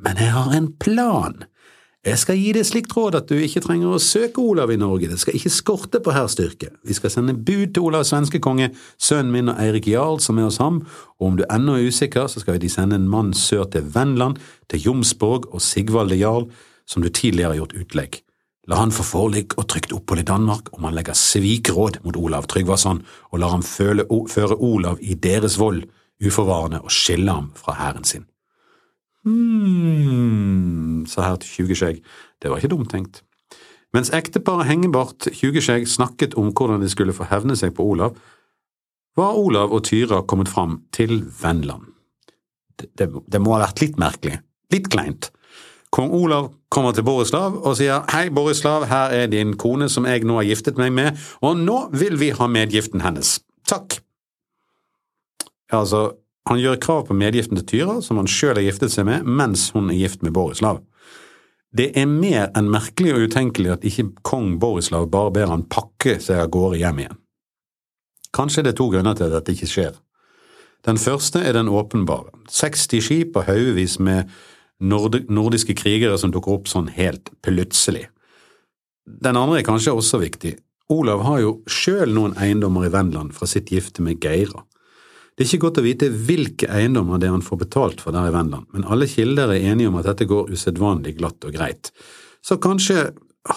men 0.01 0.19
jeg 0.19 0.33
har 0.35 0.55
en 0.57 0.73
plan. 0.81 1.45
Jeg 2.05 2.19
skal 2.21 2.37
gi 2.37 2.51
deg 2.53 2.67
slikt 2.69 2.93
råd 2.93 3.15
at 3.17 3.31
du 3.31 3.39
ikke 3.41 3.63
trenger 3.65 3.95
å 3.97 3.99
søke 4.03 4.43
Olav 4.43 4.69
i 4.69 4.77
Norge, 4.77 5.09
det 5.09 5.17
skal 5.23 5.39
ikke 5.39 5.53
skorte 5.53 6.01
på 6.05 6.13
hærstyrke. 6.13 6.69
Vi 6.85 6.97
skal 6.99 7.13
sende 7.15 7.33
bud 7.33 7.71
til 7.73 7.87
Olav 7.87 8.05
svenskekonge, 8.05 8.75
sønnen 9.01 9.33
min 9.33 9.49
og 9.49 9.63
Eirik 9.63 9.89
Jarl 9.89 10.21
som 10.21 10.37
er 10.37 10.45
hos 10.45 10.61
ham, 10.61 10.83
og 11.17 11.31
om 11.31 11.39
du 11.39 11.47
ennå 11.49 11.79
er 11.79 11.89
usikker, 11.89 12.29
så 12.29 12.43
skal 12.43 12.61
de 12.61 12.69
sende 12.69 12.99
en 13.01 13.09
mann 13.09 13.33
sør 13.33 13.65
til 13.73 13.89
Vennland, 13.95 14.37
til 14.69 14.85
Jomsborg 14.85 15.49
og 15.49 15.65
Sigvalde 15.65 16.21
Jarl, 16.21 16.51
som 16.85 17.01
du 17.01 17.09
tidligere 17.09 17.55
har 17.55 17.63
gjort 17.63 17.77
utlegg. 17.81 18.21
La 18.69 18.83
han 18.83 18.93
få 18.93 19.09
forlik 19.09 19.57
og 19.57 19.71
trygt 19.73 19.97
opphold 19.97 20.21
i 20.21 20.29
Danmark 20.29 20.69
om 20.77 20.85
han 20.85 20.97
legger 20.97 21.17
svikråd 21.17 22.03
mot 22.05 22.21
Olav 22.21 22.51
Tryggvason, 22.53 23.01
og 23.33 23.41
lar 23.41 23.57
ham 23.57 23.65
føle, 23.65 24.05
føre 24.29 24.61
Olav 24.61 25.01
i 25.01 25.17
deres 25.17 25.57
vold, 25.57 25.87
uforvarende, 26.21 26.85
og 26.85 26.93
skille 26.93 27.33
ham 27.33 27.53
fra 27.57 27.81
hæren 27.81 28.05
sin. 28.05 28.29
Hm, 29.25 31.05
sa 31.09 31.31
her 31.31 31.41
til 31.41 31.51
Tjugeskjegg, 31.51 32.03
det 32.43 32.51
var 32.51 32.61
ikke 32.61 32.75
dumt 32.75 32.91
tenkt. 32.93 33.23
Mens 33.95 34.11
ekteparet 34.13 34.69
Hengebart 34.69 35.29
Tjugeskjegg 35.33 35.87
snakket 35.89 36.35
om 36.41 36.51
hvordan 36.53 36.83
de 36.83 36.91
skulle 36.93 37.15
få 37.17 37.29
hevne 37.31 37.57
seg 37.57 37.77
på 37.77 37.87
Olav, 37.95 38.19
var 39.17 39.39
Olav 39.39 39.73
og 39.73 39.85
Tyra 39.87 40.25
kommet 40.27 40.51
fram 40.51 40.81
til 40.93 41.23
Vennland. 41.43 41.93
Det, 42.81 42.91
det, 42.99 43.07
det 43.31 43.41
må 43.41 43.55
ha 43.55 43.63
vært 43.63 43.85
litt 43.85 44.01
merkelig, 44.03 44.41
litt 44.75 44.91
kleint. 44.91 45.31
Kong 45.95 46.11
Olav 46.11 46.51
kommer 46.75 46.91
til 46.91 47.07
Borislav 47.07 47.55
og 47.61 47.77
sier 47.79 48.03
hei, 48.11 48.27
Borislav, 48.35 48.89
her 48.91 49.15
er 49.15 49.29
din 49.31 49.55
kone 49.55 49.87
som 49.93 50.09
jeg 50.11 50.27
nå 50.27 50.41
har 50.41 50.49
giftet 50.49 50.81
meg 50.81 50.91
med, 50.97 51.21
og 51.39 51.61
nå 51.61 51.79
vil 51.95 52.19
vi 52.19 52.33
ha 52.35 52.49
medgiften 52.51 53.05
hennes. 53.05 53.37
Takk. 53.71 54.01
Altså, 55.71 56.09
han 56.49 56.61
gjør 56.61 56.81
krav 56.81 57.07
på 57.09 57.17
medgiften 57.17 57.57
til 57.61 57.67
Tyra, 57.71 58.01
som 58.05 58.21
han 58.21 58.29
sjøl 58.29 58.59
har 58.59 58.67
giftet 58.67 58.93
seg 58.93 59.07
med, 59.09 59.25
mens 59.25 59.71
hun 59.73 59.89
er 59.89 59.97
gift 59.97 60.25
med 60.27 60.35
Borislav. 60.37 60.83
Det 61.75 61.89
er 61.99 62.07
mer 62.07 62.51
enn 62.55 62.69
merkelig 62.71 63.15
og 63.15 63.29
utenkelig 63.31 63.73
at 63.73 63.87
ikke 63.89 64.11
kong 64.27 64.59
Borislav 64.63 65.09
bare 65.11 65.33
ber 65.35 65.51
han 65.51 65.65
pakke 65.67 66.21
seg 66.23 66.45
av 66.45 66.53
gårde 66.55 66.79
hjem 66.83 67.01
igjen. 67.03 67.21
Kanskje 68.35 68.65
det 68.67 68.75
er 68.75 68.79
to 68.79 68.91
grunner 68.93 69.17
til 69.17 69.27
at 69.29 69.39
dette 69.39 69.55
ikke 69.55 69.71
skjer. 69.71 69.95
Den 70.85 71.01
første 71.01 71.41
er 71.41 71.57
den 71.57 71.71
åpenbare. 71.73 72.35
60 72.53 73.01
skip 73.03 73.39
og 73.39 73.49
haugevis 73.49 73.97
med 73.99 74.29
nordiske 74.85 75.75
krigere 75.79 76.19
som 76.21 76.35
dukker 76.35 76.59
opp 76.59 76.69
sånn 76.69 76.91
helt 76.93 77.33
plutselig. 77.47 78.11
Den 79.07 79.39
andre 79.41 79.63
er 79.63 79.67
kanskje 79.67 79.95
også 79.97 80.21
viktig. 80.21 80.59
Olav 80.93 81.25
har 81.25 81.41
jo 81.41 81.57
sjøl 81.71 82.13
noen 82.13 82.37
eiendommer 82.37 82.87
i 82.87 82.93
Vennland 82.93 83.33
fra 83.37 83.49
sitt 83.49 83.73
gifte 83.73 84.05
med 84.05 84.21
Geira. 84.21 84.67
Det 85.35 85.43
er 85.43 85.51
ikke 85.51 85.65
godt 85.67 85.81
å 85.81 85.85
vite 85.85 86.09
hvilke 86.15 86.69
eiendommer 86.71 87.19
det 87.19 87.27
er 87.27 87.35
han 87.35 87.43
får 87.43 87.61
betalt 87.65 88.03
for 88.05 88.15
der 88.15 88.31
i 88.31 88.35
Venland, 88.35 88.69
men 88.71 88.87
alle 88.87 89.09
kilder 89.11 89.51
er 89.51 89.67
enige 89.73 89.91
om 89.91 89.99
at 89.99 90.07
dette 90.07 90.29
går 90.31 90.53
usedvanlig 90.55 91.17
glatt 91.19 91.43
og 91.47 91.57
greit. 91.57 91.91
Så 92.45 92.61
kanskje 92.63 93.09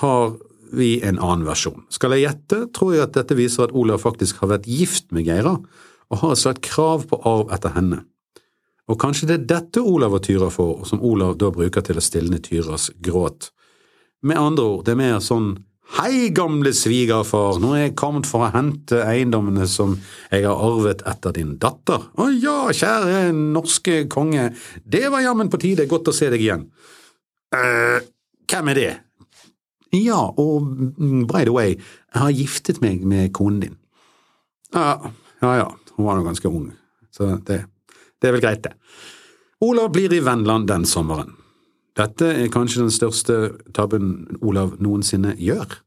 har 0.02 0.38
vi 0.74 0.98
en 1.06 1.20
annen 1.22 1.46
versjon. 1.48 1.86
Skal 1.94 2.16
jeg 2.16 2.26
gjette, 2.26 2.64
tror 2.76 2.96
jeg 2.96 3.06
at 3.06 3.14
dette 3.20 3.38
viser 3.38 3.68
at 3.68 3.76
Olav 3.78 4.02
faktisk 4.02 4.42
har 4.42 4.56
vært 4.56 4.66
gift 4.68 5.12
med 5.14 5.28
Geira, 5.30 5.54
og 6.08 6.22
har 6.24 6.34
et 6.34 6.42
slags 6.42 6.64
krav 6.66 7.06
på 7.12 7.20
arv 7.28 7.54
etter 7.54 7.76
henne. 7.76 8.02
Og 8.88 8.98
kanskje 9.00 9.28
det 9.30 9.38
er 9.38 9.48
dette 9.52 9.84
Olav 9.84 10.16
og 10.18 10.24
Tyra 10.26 10.50
får, 10.52 10.74
og 10.82 10.90
som 10.90 11.04
Olav 11.04 11.36
da 11.38 11.52
bruker 11.54 11.84
til 11.86 12.00
å 12.00 12.04
stilne 12.04 12.40
Tyras 12.44 12.90
gråt. 13.04 13.52
Med 14.26 14.40
andre 14.40 14.66
ord, 14.66 14.86
det 14.88 14.96
er 14.96 15.02
mer 15.02 15.20
sånn 15.24 15.52
Hei, 15.96 16.30
gamle 16.36 16.74
svigerfar, 16.76 17.62
nå 17.64 17.70
er 17.78 17.86
jeg 17.86 17.94
kommet 17.98 18.28
for 18.28 18.44
å 18.44 18.50
hente 18.52 19.00
eiendommene 19.08 19.64
som 19.72 19.94
jeg 20.28 20.44
har 20.44 20.60
arvet 20.68 21.00
etter 21.08 21.36
din 21.38 21.54
datter. 21.62 22.10
Å 22.12 22.28
ja, 22.36 22.58
kjære 22.76 23.22
norske 23.32 24.02
konge, 24.12 24.50
det 24.84 25.06
var 25.14 25.24
jammen 25.24 25.48
på 25.50 25.62
tide, 25.64 25.88
godt 25.88 26.12
å 26.12 26.16
se 26.16 26.28
deg 26.34 26.44
igjen. 26.44 26.68
eh, 27.56 28.04
hvem 28.52 28.74
er 28.74 28.76
det? 28.76 28.92
Ja, 29.96 30.20
og 30.20 30.68
by 31.32 31.46
the 31.48 31.56
way, 31.56 31.78
jeg 31.80 32.20
har 32.20 32.36
giftet 32.36 32.82
meg 32.84 33.08
med 33.08 33.32
konen 33.32 33.64
din. 33.64 33.78
Ja, 34.76 35.00
ja, 35.42 35.56
ja, 35.64 35.72
hun 35.96 36.06
var 36.06 36.20
nå 36.20 36.28
ganske 36.28 36.52
ung, 36.52 36.74
så 37.16 37.38
det, 37.48 37.64
det 38.20 38.28
er 38.28 38.36
vel 38.36 38.44
greit, 38.44 38.68
det. 38.68 38.76
Olav 39.64 39.94
blir 39.96 40.12
i 40.14 40.20
Vennland 40.20 40.68
den 40.68 40.86
sommeren. 40.86 41.37
Dette 41.98 42.30
er 42.44 42.54
kanskje 42.54 42.84
den 42.84 42.94
største 42.94 43.36
tabben 43.74 44.38
Olav 44.46 44.76
noensinne 44.84 45.34
gjør. 45.42 45.80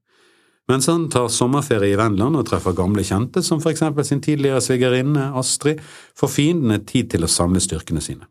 Mens 0.71 0.87
han 0.91 1.09
tar 1.11 1.31
sommerferie 1.33 1.95
i 1.95 1.99
Venland 1.99 2.39
og 2.39 2.47
treffer 2.47 2.75
gamle 2.79 3.03
kjente, 3.07 3.43
som 3.43 3.63
for 3.63 3.73
eksempel 3.73 4.07
sin 4.07 4.23
tidligere 4.23 4.63
svigerinne 4.63 5.31
Astrid, 5.39 5.81
får 6.19 6.31
fiendene 6.31 6.79
tid 6.87 7.11
til 7.15 7.27
å 7.27 7.31
samle 7.31 7.63
styrkene 7.63 8.03
sine. 8.03 8.29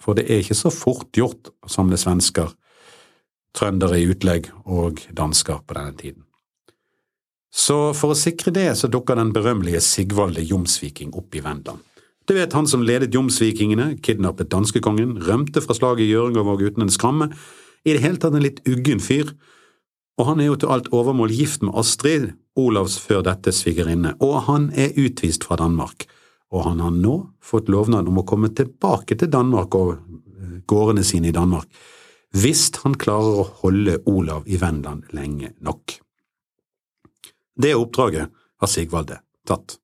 For 0.00 0.16
det 0.16 0.28
er 0.28 0.40
ikke 0.40 0.56
så 0.56 0.72
fort 0.72 1.12
gjort 1.16 1.52
å 1.60 1.72
samle 1.72 1.98
svensker, 2.00 2.48
trøndere 3.56 4.00
i 4.00 4.08
utlegg 4.08 4.48
og 4.64 5.02
dansker 5.16 5.60
på 5.66 5.76
denne 5.76 5.96
tiden. 5.98 6.24
Så 7.50 7.90
for 7.98 8.14
å 8.14 8.18
sikre 8.18 8.54
det 8.54 8.68
så 8.78 8.88
dukker 8.88 9.18
den 9.18 9.32
berømmelige 9.34 9.82
Sigvalde 9.82 10.44
Jomsviking 10.46 11.10
opp 11.18 11.34
i 11.34 11.42
Vendland. 11.44 11.82
Du 12.30 12.36
vet 12.36 12.52
han 12.54 12.68
som 12.70 12.84
ledet 12.86 13.10
jomsvikingene, 13.10 13.96
kidnappet 14.06 14.52
danskekongen, 14.52 15.16
rømte 15.26 15.58
fra 15.64 15.74
slaget 15.74 16.04
i 16.04 16.12
Hjørungavåg 16.12 16.60
uten 16.62 16.84
en 16.84 16.92
skramme, 16.94 17.26
i 17.82 17.96
det 17.96 18.04
hele 18.04 18.20
tatt 18.22 18.36
en 18.38 18.44
litt 18.44 18.60
uggen 18.70 19.02
fyr, 19.02 19.32
og 20.14 20.28
han 20.28 20.38
er 20.38 20.46
jo 20.46 20.60
til 20.62 20.70
alt 20.70 20.92
overmål 20.94 21.34
gift 21.34 21.64
med 21.66 21.74
Astrid, 21.82 22.28
Olavs 22.54 23.00
før 23.02 23.24
dette 23.26 23.50
svigerinne, 23.50 24.14
og 24.22 24.44
han 24.46 24.70
er 24.78 24.94
utvist 24.94 25.48
fra 25.48 25.58
Danmark, 25.58 26.06
og 26.54 26.68
han 26.68 26.84
har 26.84 26.94
nå 26.94 27.16
fått 27.42 27.72
lovnad 27.72 28.06
om 28.06 28.22
å 28.22 28.26
komme 28.30 28.52
tilbake 28.54 29.18
til 29.18 29.32
Danmark 29.34 29.74
og 29.74 29.96
eh, 29.96 30.62
gårdene 30.70 31.02
sine 31.02 31.32
i 31.32 31.34
Danmark, 31.34 31.66
hvis 32.30 32.68
han 32.84 32.94
klarer 32.94 33.42
å 33.42 33.48
holde 33.64 33.98
Olav 34.06 34.46
i 34.46 34.62
Vennland 34.62 35.10
lenge 35.18 35.56
nok. 35.58 35.98
Det 37.58 37.74
oppdraget 37.74 38.30
har 38.30 38.70
Sigvalde 38.70 39.18
tatt. 39.42 39.80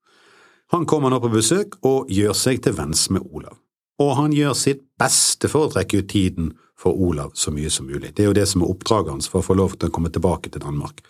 Han 0.74 0.87
kommer 0.87 1.12
nå 1.12 1.20
på 1.22 1.31
besøk 1.31 1.79
og 1.87 2.11
gjør 2.11 2.35
seg 2.35 2.62
til 2.64 2.74
venns 2.79 3.07
med 3.14 3.26
Olav. 3.31 3.59
Og 4.02 4.16
han 4.18 4.35
gjør 4.35 4.57
sitt 4.59 4.83
beste 5.00 5.48
for 5.48 5.66
å 5.66 5.72
trekke 5.72 6.02
ut 6.02 6.11
tiden 6.11 6.50
for 6.76 6.92
Olav 6.92 7.33
så 7.38 7.52
mye 7.55 7.70
som 7.72 7.87
mulig. 7.88 8.12
Det 8.16 8.24
er 8.24 8.31
jo 8.31 8.37
det 8.37 8.48
som 8.50 8.64
er 8.64 8.72
oppdraget 8.72 9.14
hans 9.14 9.31
for 9.31 9.40
å 9.40 9.46
få 9.46 9.57
lov 9.57 9.76
til 9.76 9.88
å 9.88 9.94
komme 9.94 10.12
tilbake 10.12 10.52
til 10.52 10.64
Danmark. 10.64 11.00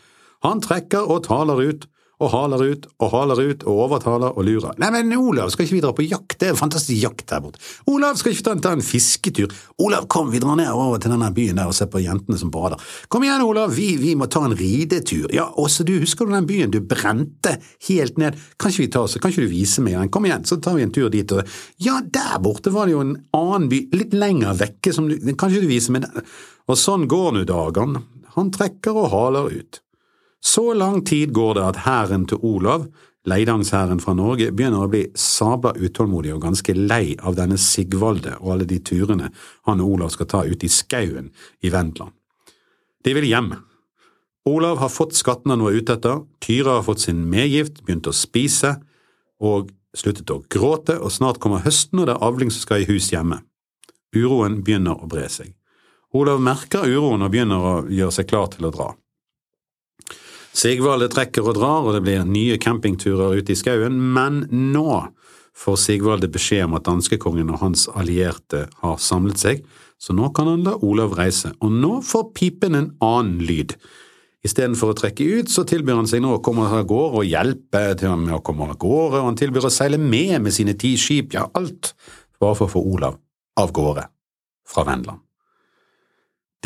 Han 0.46 0.60
trekker 0.62 1.08
og 1.10 1.24
taler 1.26 1.62
ut 1.64 1.88
og 2.22 2.31
haler 2.33 2.62
ut 2.70 2.87
og 3.02 3.11
haler 3.12 3.40
ut 3.50 3.64
og 3.68 3.81
overtaler 3.87 4.37
og 4.37 4.46
lurer. 4.46 4.76
Nei, 4.81 4.88
men 4.94 5.12
Olav, 5.18 5.50
skal 5.52 5.66
ikke 5.66 5.76
vi 5.76 5.83
dra 5.85 5.92
på 5.96 6.07
jakt? 6.07 6.38
Det 6.40 6.48
er 6.50 6.59
fantastisk 6.59 7.02
jakt 7.02 7.26
der 7.29 7.42
borte. 7.44 7.61
Olav, 7.92 8.16
skal 8.16 8.33
ikke 8.33 8.46
vi 8.46 8.55
en, 8.55 8.62
ta 8.64 8.72
en 8.76 8.85
fisketur? 8.85 9.52
Olav, 9.85 10.07
kom, 10.12 10.31
vi 10.33 10.40
drar 10.42 10.57
ned 10.59 10.70
over 10.72 11.02
til 11.02 11.12
denne 11.12 11.29
byen 11.37 11.61
der 11.61 11.68
og 11.68 11.76
ser 11.76 11.90
på 11.92 12.00
jentene 12.00 12.40
som 12.40 12.52
bader. 12.55 12.81
Kom 13.12 13.26
igjen, 13.26 13.44
Olav, 13.44 13.74
vi, 13.76 13.90
vi 14.00 14.14
må 14.18 14.31
ta 14.33 14.46
en 14.48 14.57
ridetur. 14.57 15.29
Ja, 15.35 15.48
også 15.61 15.85
du, 15.87 15.96
husker 16.00 16.29
du 16.29 16.35
den 16.37 16.48
byen 16.48 16.72
du 16.72 16.81
brente 16.81 17.59
helt 17.90 18.20
ned? 18.22 18.40
Kan 18.57 18.72
ikke 18.72 18.87
vi 18.87 18.90
ta 18.96 19.05
oss, 19.05 19.18
kan 19.20 19.35
ikke 19.35 19.46
du 19.46 19.52
vise 19.52 19.85
meg 19.85 19.98
den? 20.00 20.12
Kom 20.12 20.29
igjen, 20.29 20.48
så 20.48 20.61
tar 20.62 20.79
vi 20.79 20.87
en 20.87 20.94
tur 20.94 21.12
dit. 21.12 21.37
Og... 21.37 21.57
Ja, 21.83 22.00
der 22.00 22.38
borte 22.44 22.72
var 22.72 22.88
det 22.88 22.96
jo 22.96 23.05
en 23.05 23.16
annen 23.37 23.70
by, 23.72 23.87
litt 23.96 24.16
lenger 24.16 24.57
vekke, 24.57 24.94
som 24.96 25.11
du, 25.11 25.18
kan 25.35 25.52
ikke 25.52 25.66
du 25.66 25.72
vise 25.74 25.92
meg 25.92 26.09
den? 26.09 26.31
Og 26.66 26.81
sånn 26.81 27.05
går 27.11 27.35
nå 27.37 27.44
dagene. 27.48 28.07
Han 28.37 28.50
trekker 28.52 28.96
og 29.05 29.12
haler 29.12 29.52
ut. 29.52 29.83
Så 30.46 30.74
lang 30.74 31.04
tid 31.04 31.32
går 31.35 31.54
det 31.54 31.62
at 31.66 31.78
hæren 31.82 32.26
til 32.30 32.38
Olav, 32.46 32.87
Leidangshæren 33.26 33.98
fra 33.98 34.12
Norge, 34.14 34.52
begynner 34.54 34.85
å 34.85 34.90
bli 34.90 35.02
sabla 35.18 35.72
utålmodig 35.74 36.30
og 36.37 36.44
ganske 36.44 36.74
lei 36.76 37.16
av 37.18 37.35
denne 37.35 37.56
Sigvalde 37.59 38.37
og 38.37 38.52
alle 38.54 38.68
de 38.70 38.78
turene 38.78 39.32
han 39.66 39.80
og 39.82 39.96
Olav 39.96 40.12
skal 40.14 40.28
ta 40.30 40.44
ut 40.46 40.62
i 40.62 40.70
skauen 40.70 41.32
i 41.66 41.72
Vendland. 41.74 42.12
De 43.02 43.14
vil 43.16 43.26
hjem. 43.26 43.48
Olav 44.46 44.78
har 44.78 44.92
fått 44.94 45.18
skattene 45.18 45.56
han 45.56 45.64
var 45.66 45.74
ute 45.74 45.96
etter, 45.96 46.20
Tyra 46.38 46.76
har 46.76 46.87
fått 46.87 47.02
sin 47.02 47.24
medgift, 47.32 47.80
begynt 47.82 48.06
å 48.06 48.14
spise 48.14 48.76
og 49.42 49.72
sluttet 49.98 50.30
å 50.30 50.44
gråte, 50.46 50.94
og 51.00 51.11
snart 51.11 51.40
kommer 51.42 51.64
høsten 51.64 52.04
og 52.04 52.06
det 52.06 52.14
er 52.14 52.22
avling 52.28 52.52
som 52.54 52.62
skal 52.62 52.85
i 52.85 52.87
hus 52.92 53.11
hjemme. 53.11 53.40
Uroen 54.14 54.61
begynner 54.62 55.02
å 55.02 55.11
bre 55.11 55.26
seg. 55.26 55.50
Olav 56.14 56.38
merker 56.38 56.87
uroen 56.87 57.26
og 57.26 57.35
begynner 57.35 57.66
å 57.72 57.74
gjøre 57.90 58.14
seg 58.20 58.30
klar 58.30 58.46
til 58.54 58.70
å 58.70 58.72
dra. 58.78 58.88
Sigvalde 60.56 61.10
trekker 61.12 61.44
og 61.44 61.58
drar, 61.58 61.84
og 61.84 61.92
det 61.96 62.02
blir 62.06 62.22
nye 62.24 62.56
campingturer 62.60 63.36
ute 63.36 63.52
i 63.52 63.58
skauen, 63.58 63.98
men 64.16 64.46
nå 64.72 65.02
får 65.56 65.76
Sigvalde 65.82 66.30
beskjed 66.32 66.64
om 66.64 66.78
at 66.78 66.86
danskekongen 66.88 67.50
og 67.52 67.60
hans 67.60 67.84
allierte 67.92 68.62
har 68.80 68.96
samlet 69.02 69.42
seg, 69.42 69.60
så 70.00 70.16
nå 70.16 70.30
kan 70.36 70.48
han 70.48 70.64
la 70.64 70.76
Olav 70.84 71.12
reise, 71.18 71.52
og 71.60 71.72
nå 71.72 71.98
får 72.04 72.30
pipen 72.36 72.76
en 72.76 72.90
annen 73.04 73.44
lyd. 73.44 73.76
Istedenfor 74.46 74.92
å 74.92 74.96
trekke 74.96 75.26
ut, 75.40 75.52
så 75.52 75.66
tilbyr 75.68 76.00
han 76.00 76.08
seg 76.08 76.22
nå 76.24 76.36
å 76.36 76.42
komme 76.44 76.68
av 76.70 76.88
gårde 76.88 77.20
og 77.20 77.28
hjelpe 77.28 77.84
til 77.98 78.12
ham 78.12 78.24
med 78.28 78.38
å 78.38 78.42
komme 78.46 78.68
av 78.70 78.78
gårde, 78.80 79.20
og 79.20 79.28
han 79.32 79.38
tilbyr 79.40 79.68
å 79.68 79.74
seile 79.74 80.00
med 80.00 80.38
med 80.46 80.56
sine 80.56 80.76
ti 80.78 80.94
skip, 81.00 81.36
ja, 81.36 81.48
alt, 81.58 81.92
bare 82.40 82.56
for 82.56 82.68
å 82.68 82.76
få 82.78 82.84
Olav 82.96 83.20
av 83.60 83.76
gårde 83.76 84.08
fra 84.68 84.88
Vendland. 84.88 85.25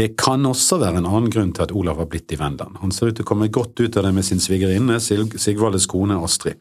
Det 0.00 0.14
kan 0.16 0.46
også 0.48 0.78
være 0.80 0.96
en 0.96 1.06
annen 1.10 1.28
grunn 1.28 1.50
til 1.52 1.66
at 1.66 1.72
Olav 1.76 1.98
har 2.00 2.06
blitt 2.08 2.32
i 2.32 2.38
Vendland. 2.40 2.78
Han 2.80 2.92
ser 2.94 3.10
ut 3.10 3.18
til 3.18 3.26
å 3.26 3.28
komme 3.28 3.50
godt 3.52 3.82
ut 3.82 3.98
av 4.00 4.06
det 4.06 4.12
med 4.16 4.24
sin 4.24 4.38
svigerinne, 4.40 4.96
Sigvaldes 4.96 5.84
kone 5.90 6.16
Astrid. 6.24 6.56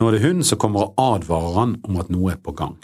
Nå 0.00 0.08
er 0.08 0.16
det 0.16 0.22
hun 0.24 0.42
som 0.42 0.58
kommer 0.58 0.88
og 0.88 0.98
advarer 0.98 1.54
han 1.60 1.76
om 1.86 2.00
at 2.02 2.10
noe 2.10 2.32
er 2.32 2.40
på 2.42 2.56
gang. 2.58 2.74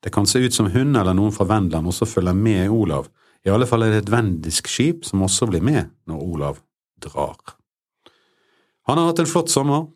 Det 0.00 0.14
kan 0.14 0.24
se 0.26 0.40
ut 0.40 0.56
som 0.56 0.70
hun 0.72 0.96
eller 0.96 1.12
noen 1.18 1.34
fra 1.34 1.44
Vendland 1.50 1.90
også 1.92 2.08
følger 2.08 2.38
med 2.38 2.72
Olav, 2.72 3.10
i 3.44 3.52
alle 3.52 3.66
fall 3.68 3.84
er 3.84 3.92
det 3.92 4.04
et 4.04 4.14
vendisk 4.14 4.70
skip 4.70 5.04
som 5.04 5.26
også 5.26 5.50
blir 5.50 5.64
med 5.66 5.90
når 6.08 6.24
Olav 6.24 6.62
drar. 7.02 7.36
Han 8.88 8.96
har 8.96 9.10
hatt 9.10 9.20
en 9.26 9.28
flott 9.28 9.52
sommer, 9.52 9.90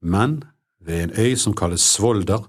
men 0.00 0.40
ved 0.80 1.10
en 1.10 1.14
øy 1.18 1.36
som 1.36 1.52
kalles 1.52 1.84
Svolder, 1.84 2.46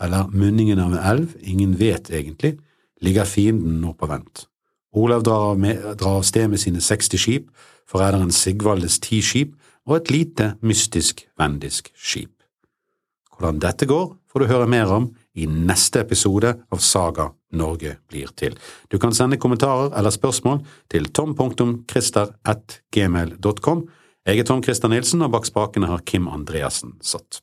eller 0.00 0.28
munningen 0.36 0.84
av 0.84 0.92
en 0.92 1.02
elv, 1.14 1.34
ingen 1.40 1.78
vet 1.80 2.12
egentlig, 2.12 2.58
ligger 3.00 3.24
fienden 3.24 3.80
nå 3.80 3.96
på 3.96 4.10
vent. 4.10 4.49
Olav 4.92 5.22
drar 5.22 5.54
av, 5.54 6.22
sted 6.26 6.48
med 6.50 6.58
sine 6.60 6.80
60 6.82 7.18
skip, 7.18 7.50
forræderen 7.86 8.32
Sigvaldes 8.34 8.98
ti 9.02 9.22
skip 9.22 9.54
og 9.86 9.96
et 10.00 10.10
lite, 10.10 10.54
mystisk 10.62 11.28
vendisk 11.38 11.92
skip. 11.94 12.32
Hvordan 13.36 13.58
dette 13.62 13.86
går, 13.88 14.16
får 14.30 14.40
du 14.40 14.46
høre 14.50 14.66
mer 14.70 14.86
om 14.92 15.10
i 15.34 15.46
neste 15.46 16.00
episode 16.02 16.54
av 16.70 16.78
Saga 16.82 17.30
Norge 17.56 17.96
blir 18.10 18.28
til. 18.36 18.58
Du 18.90 18.98
kan 18.98 19.14
sende 19.14 19.36
kommentarer 19.40 19.98
eller 19.98 20.10
spørsmål 20.14 20.58
til 20.90 21.04
tom.krister.gmail.com. 21.14 23.88
Jeg 24.26 24.38
er 24.38 24.44
Tom 24.44 24.62
Christer 24.62 24.88
Nilsen, 24.92 25.22
og 25.22 25.30
bak 25.32 25.46
spakene 25.48 25.86
har 25.88 25.98
Kim 26.06 26.28
Andreassen 26.28 26.92
satt. 27.00 27.40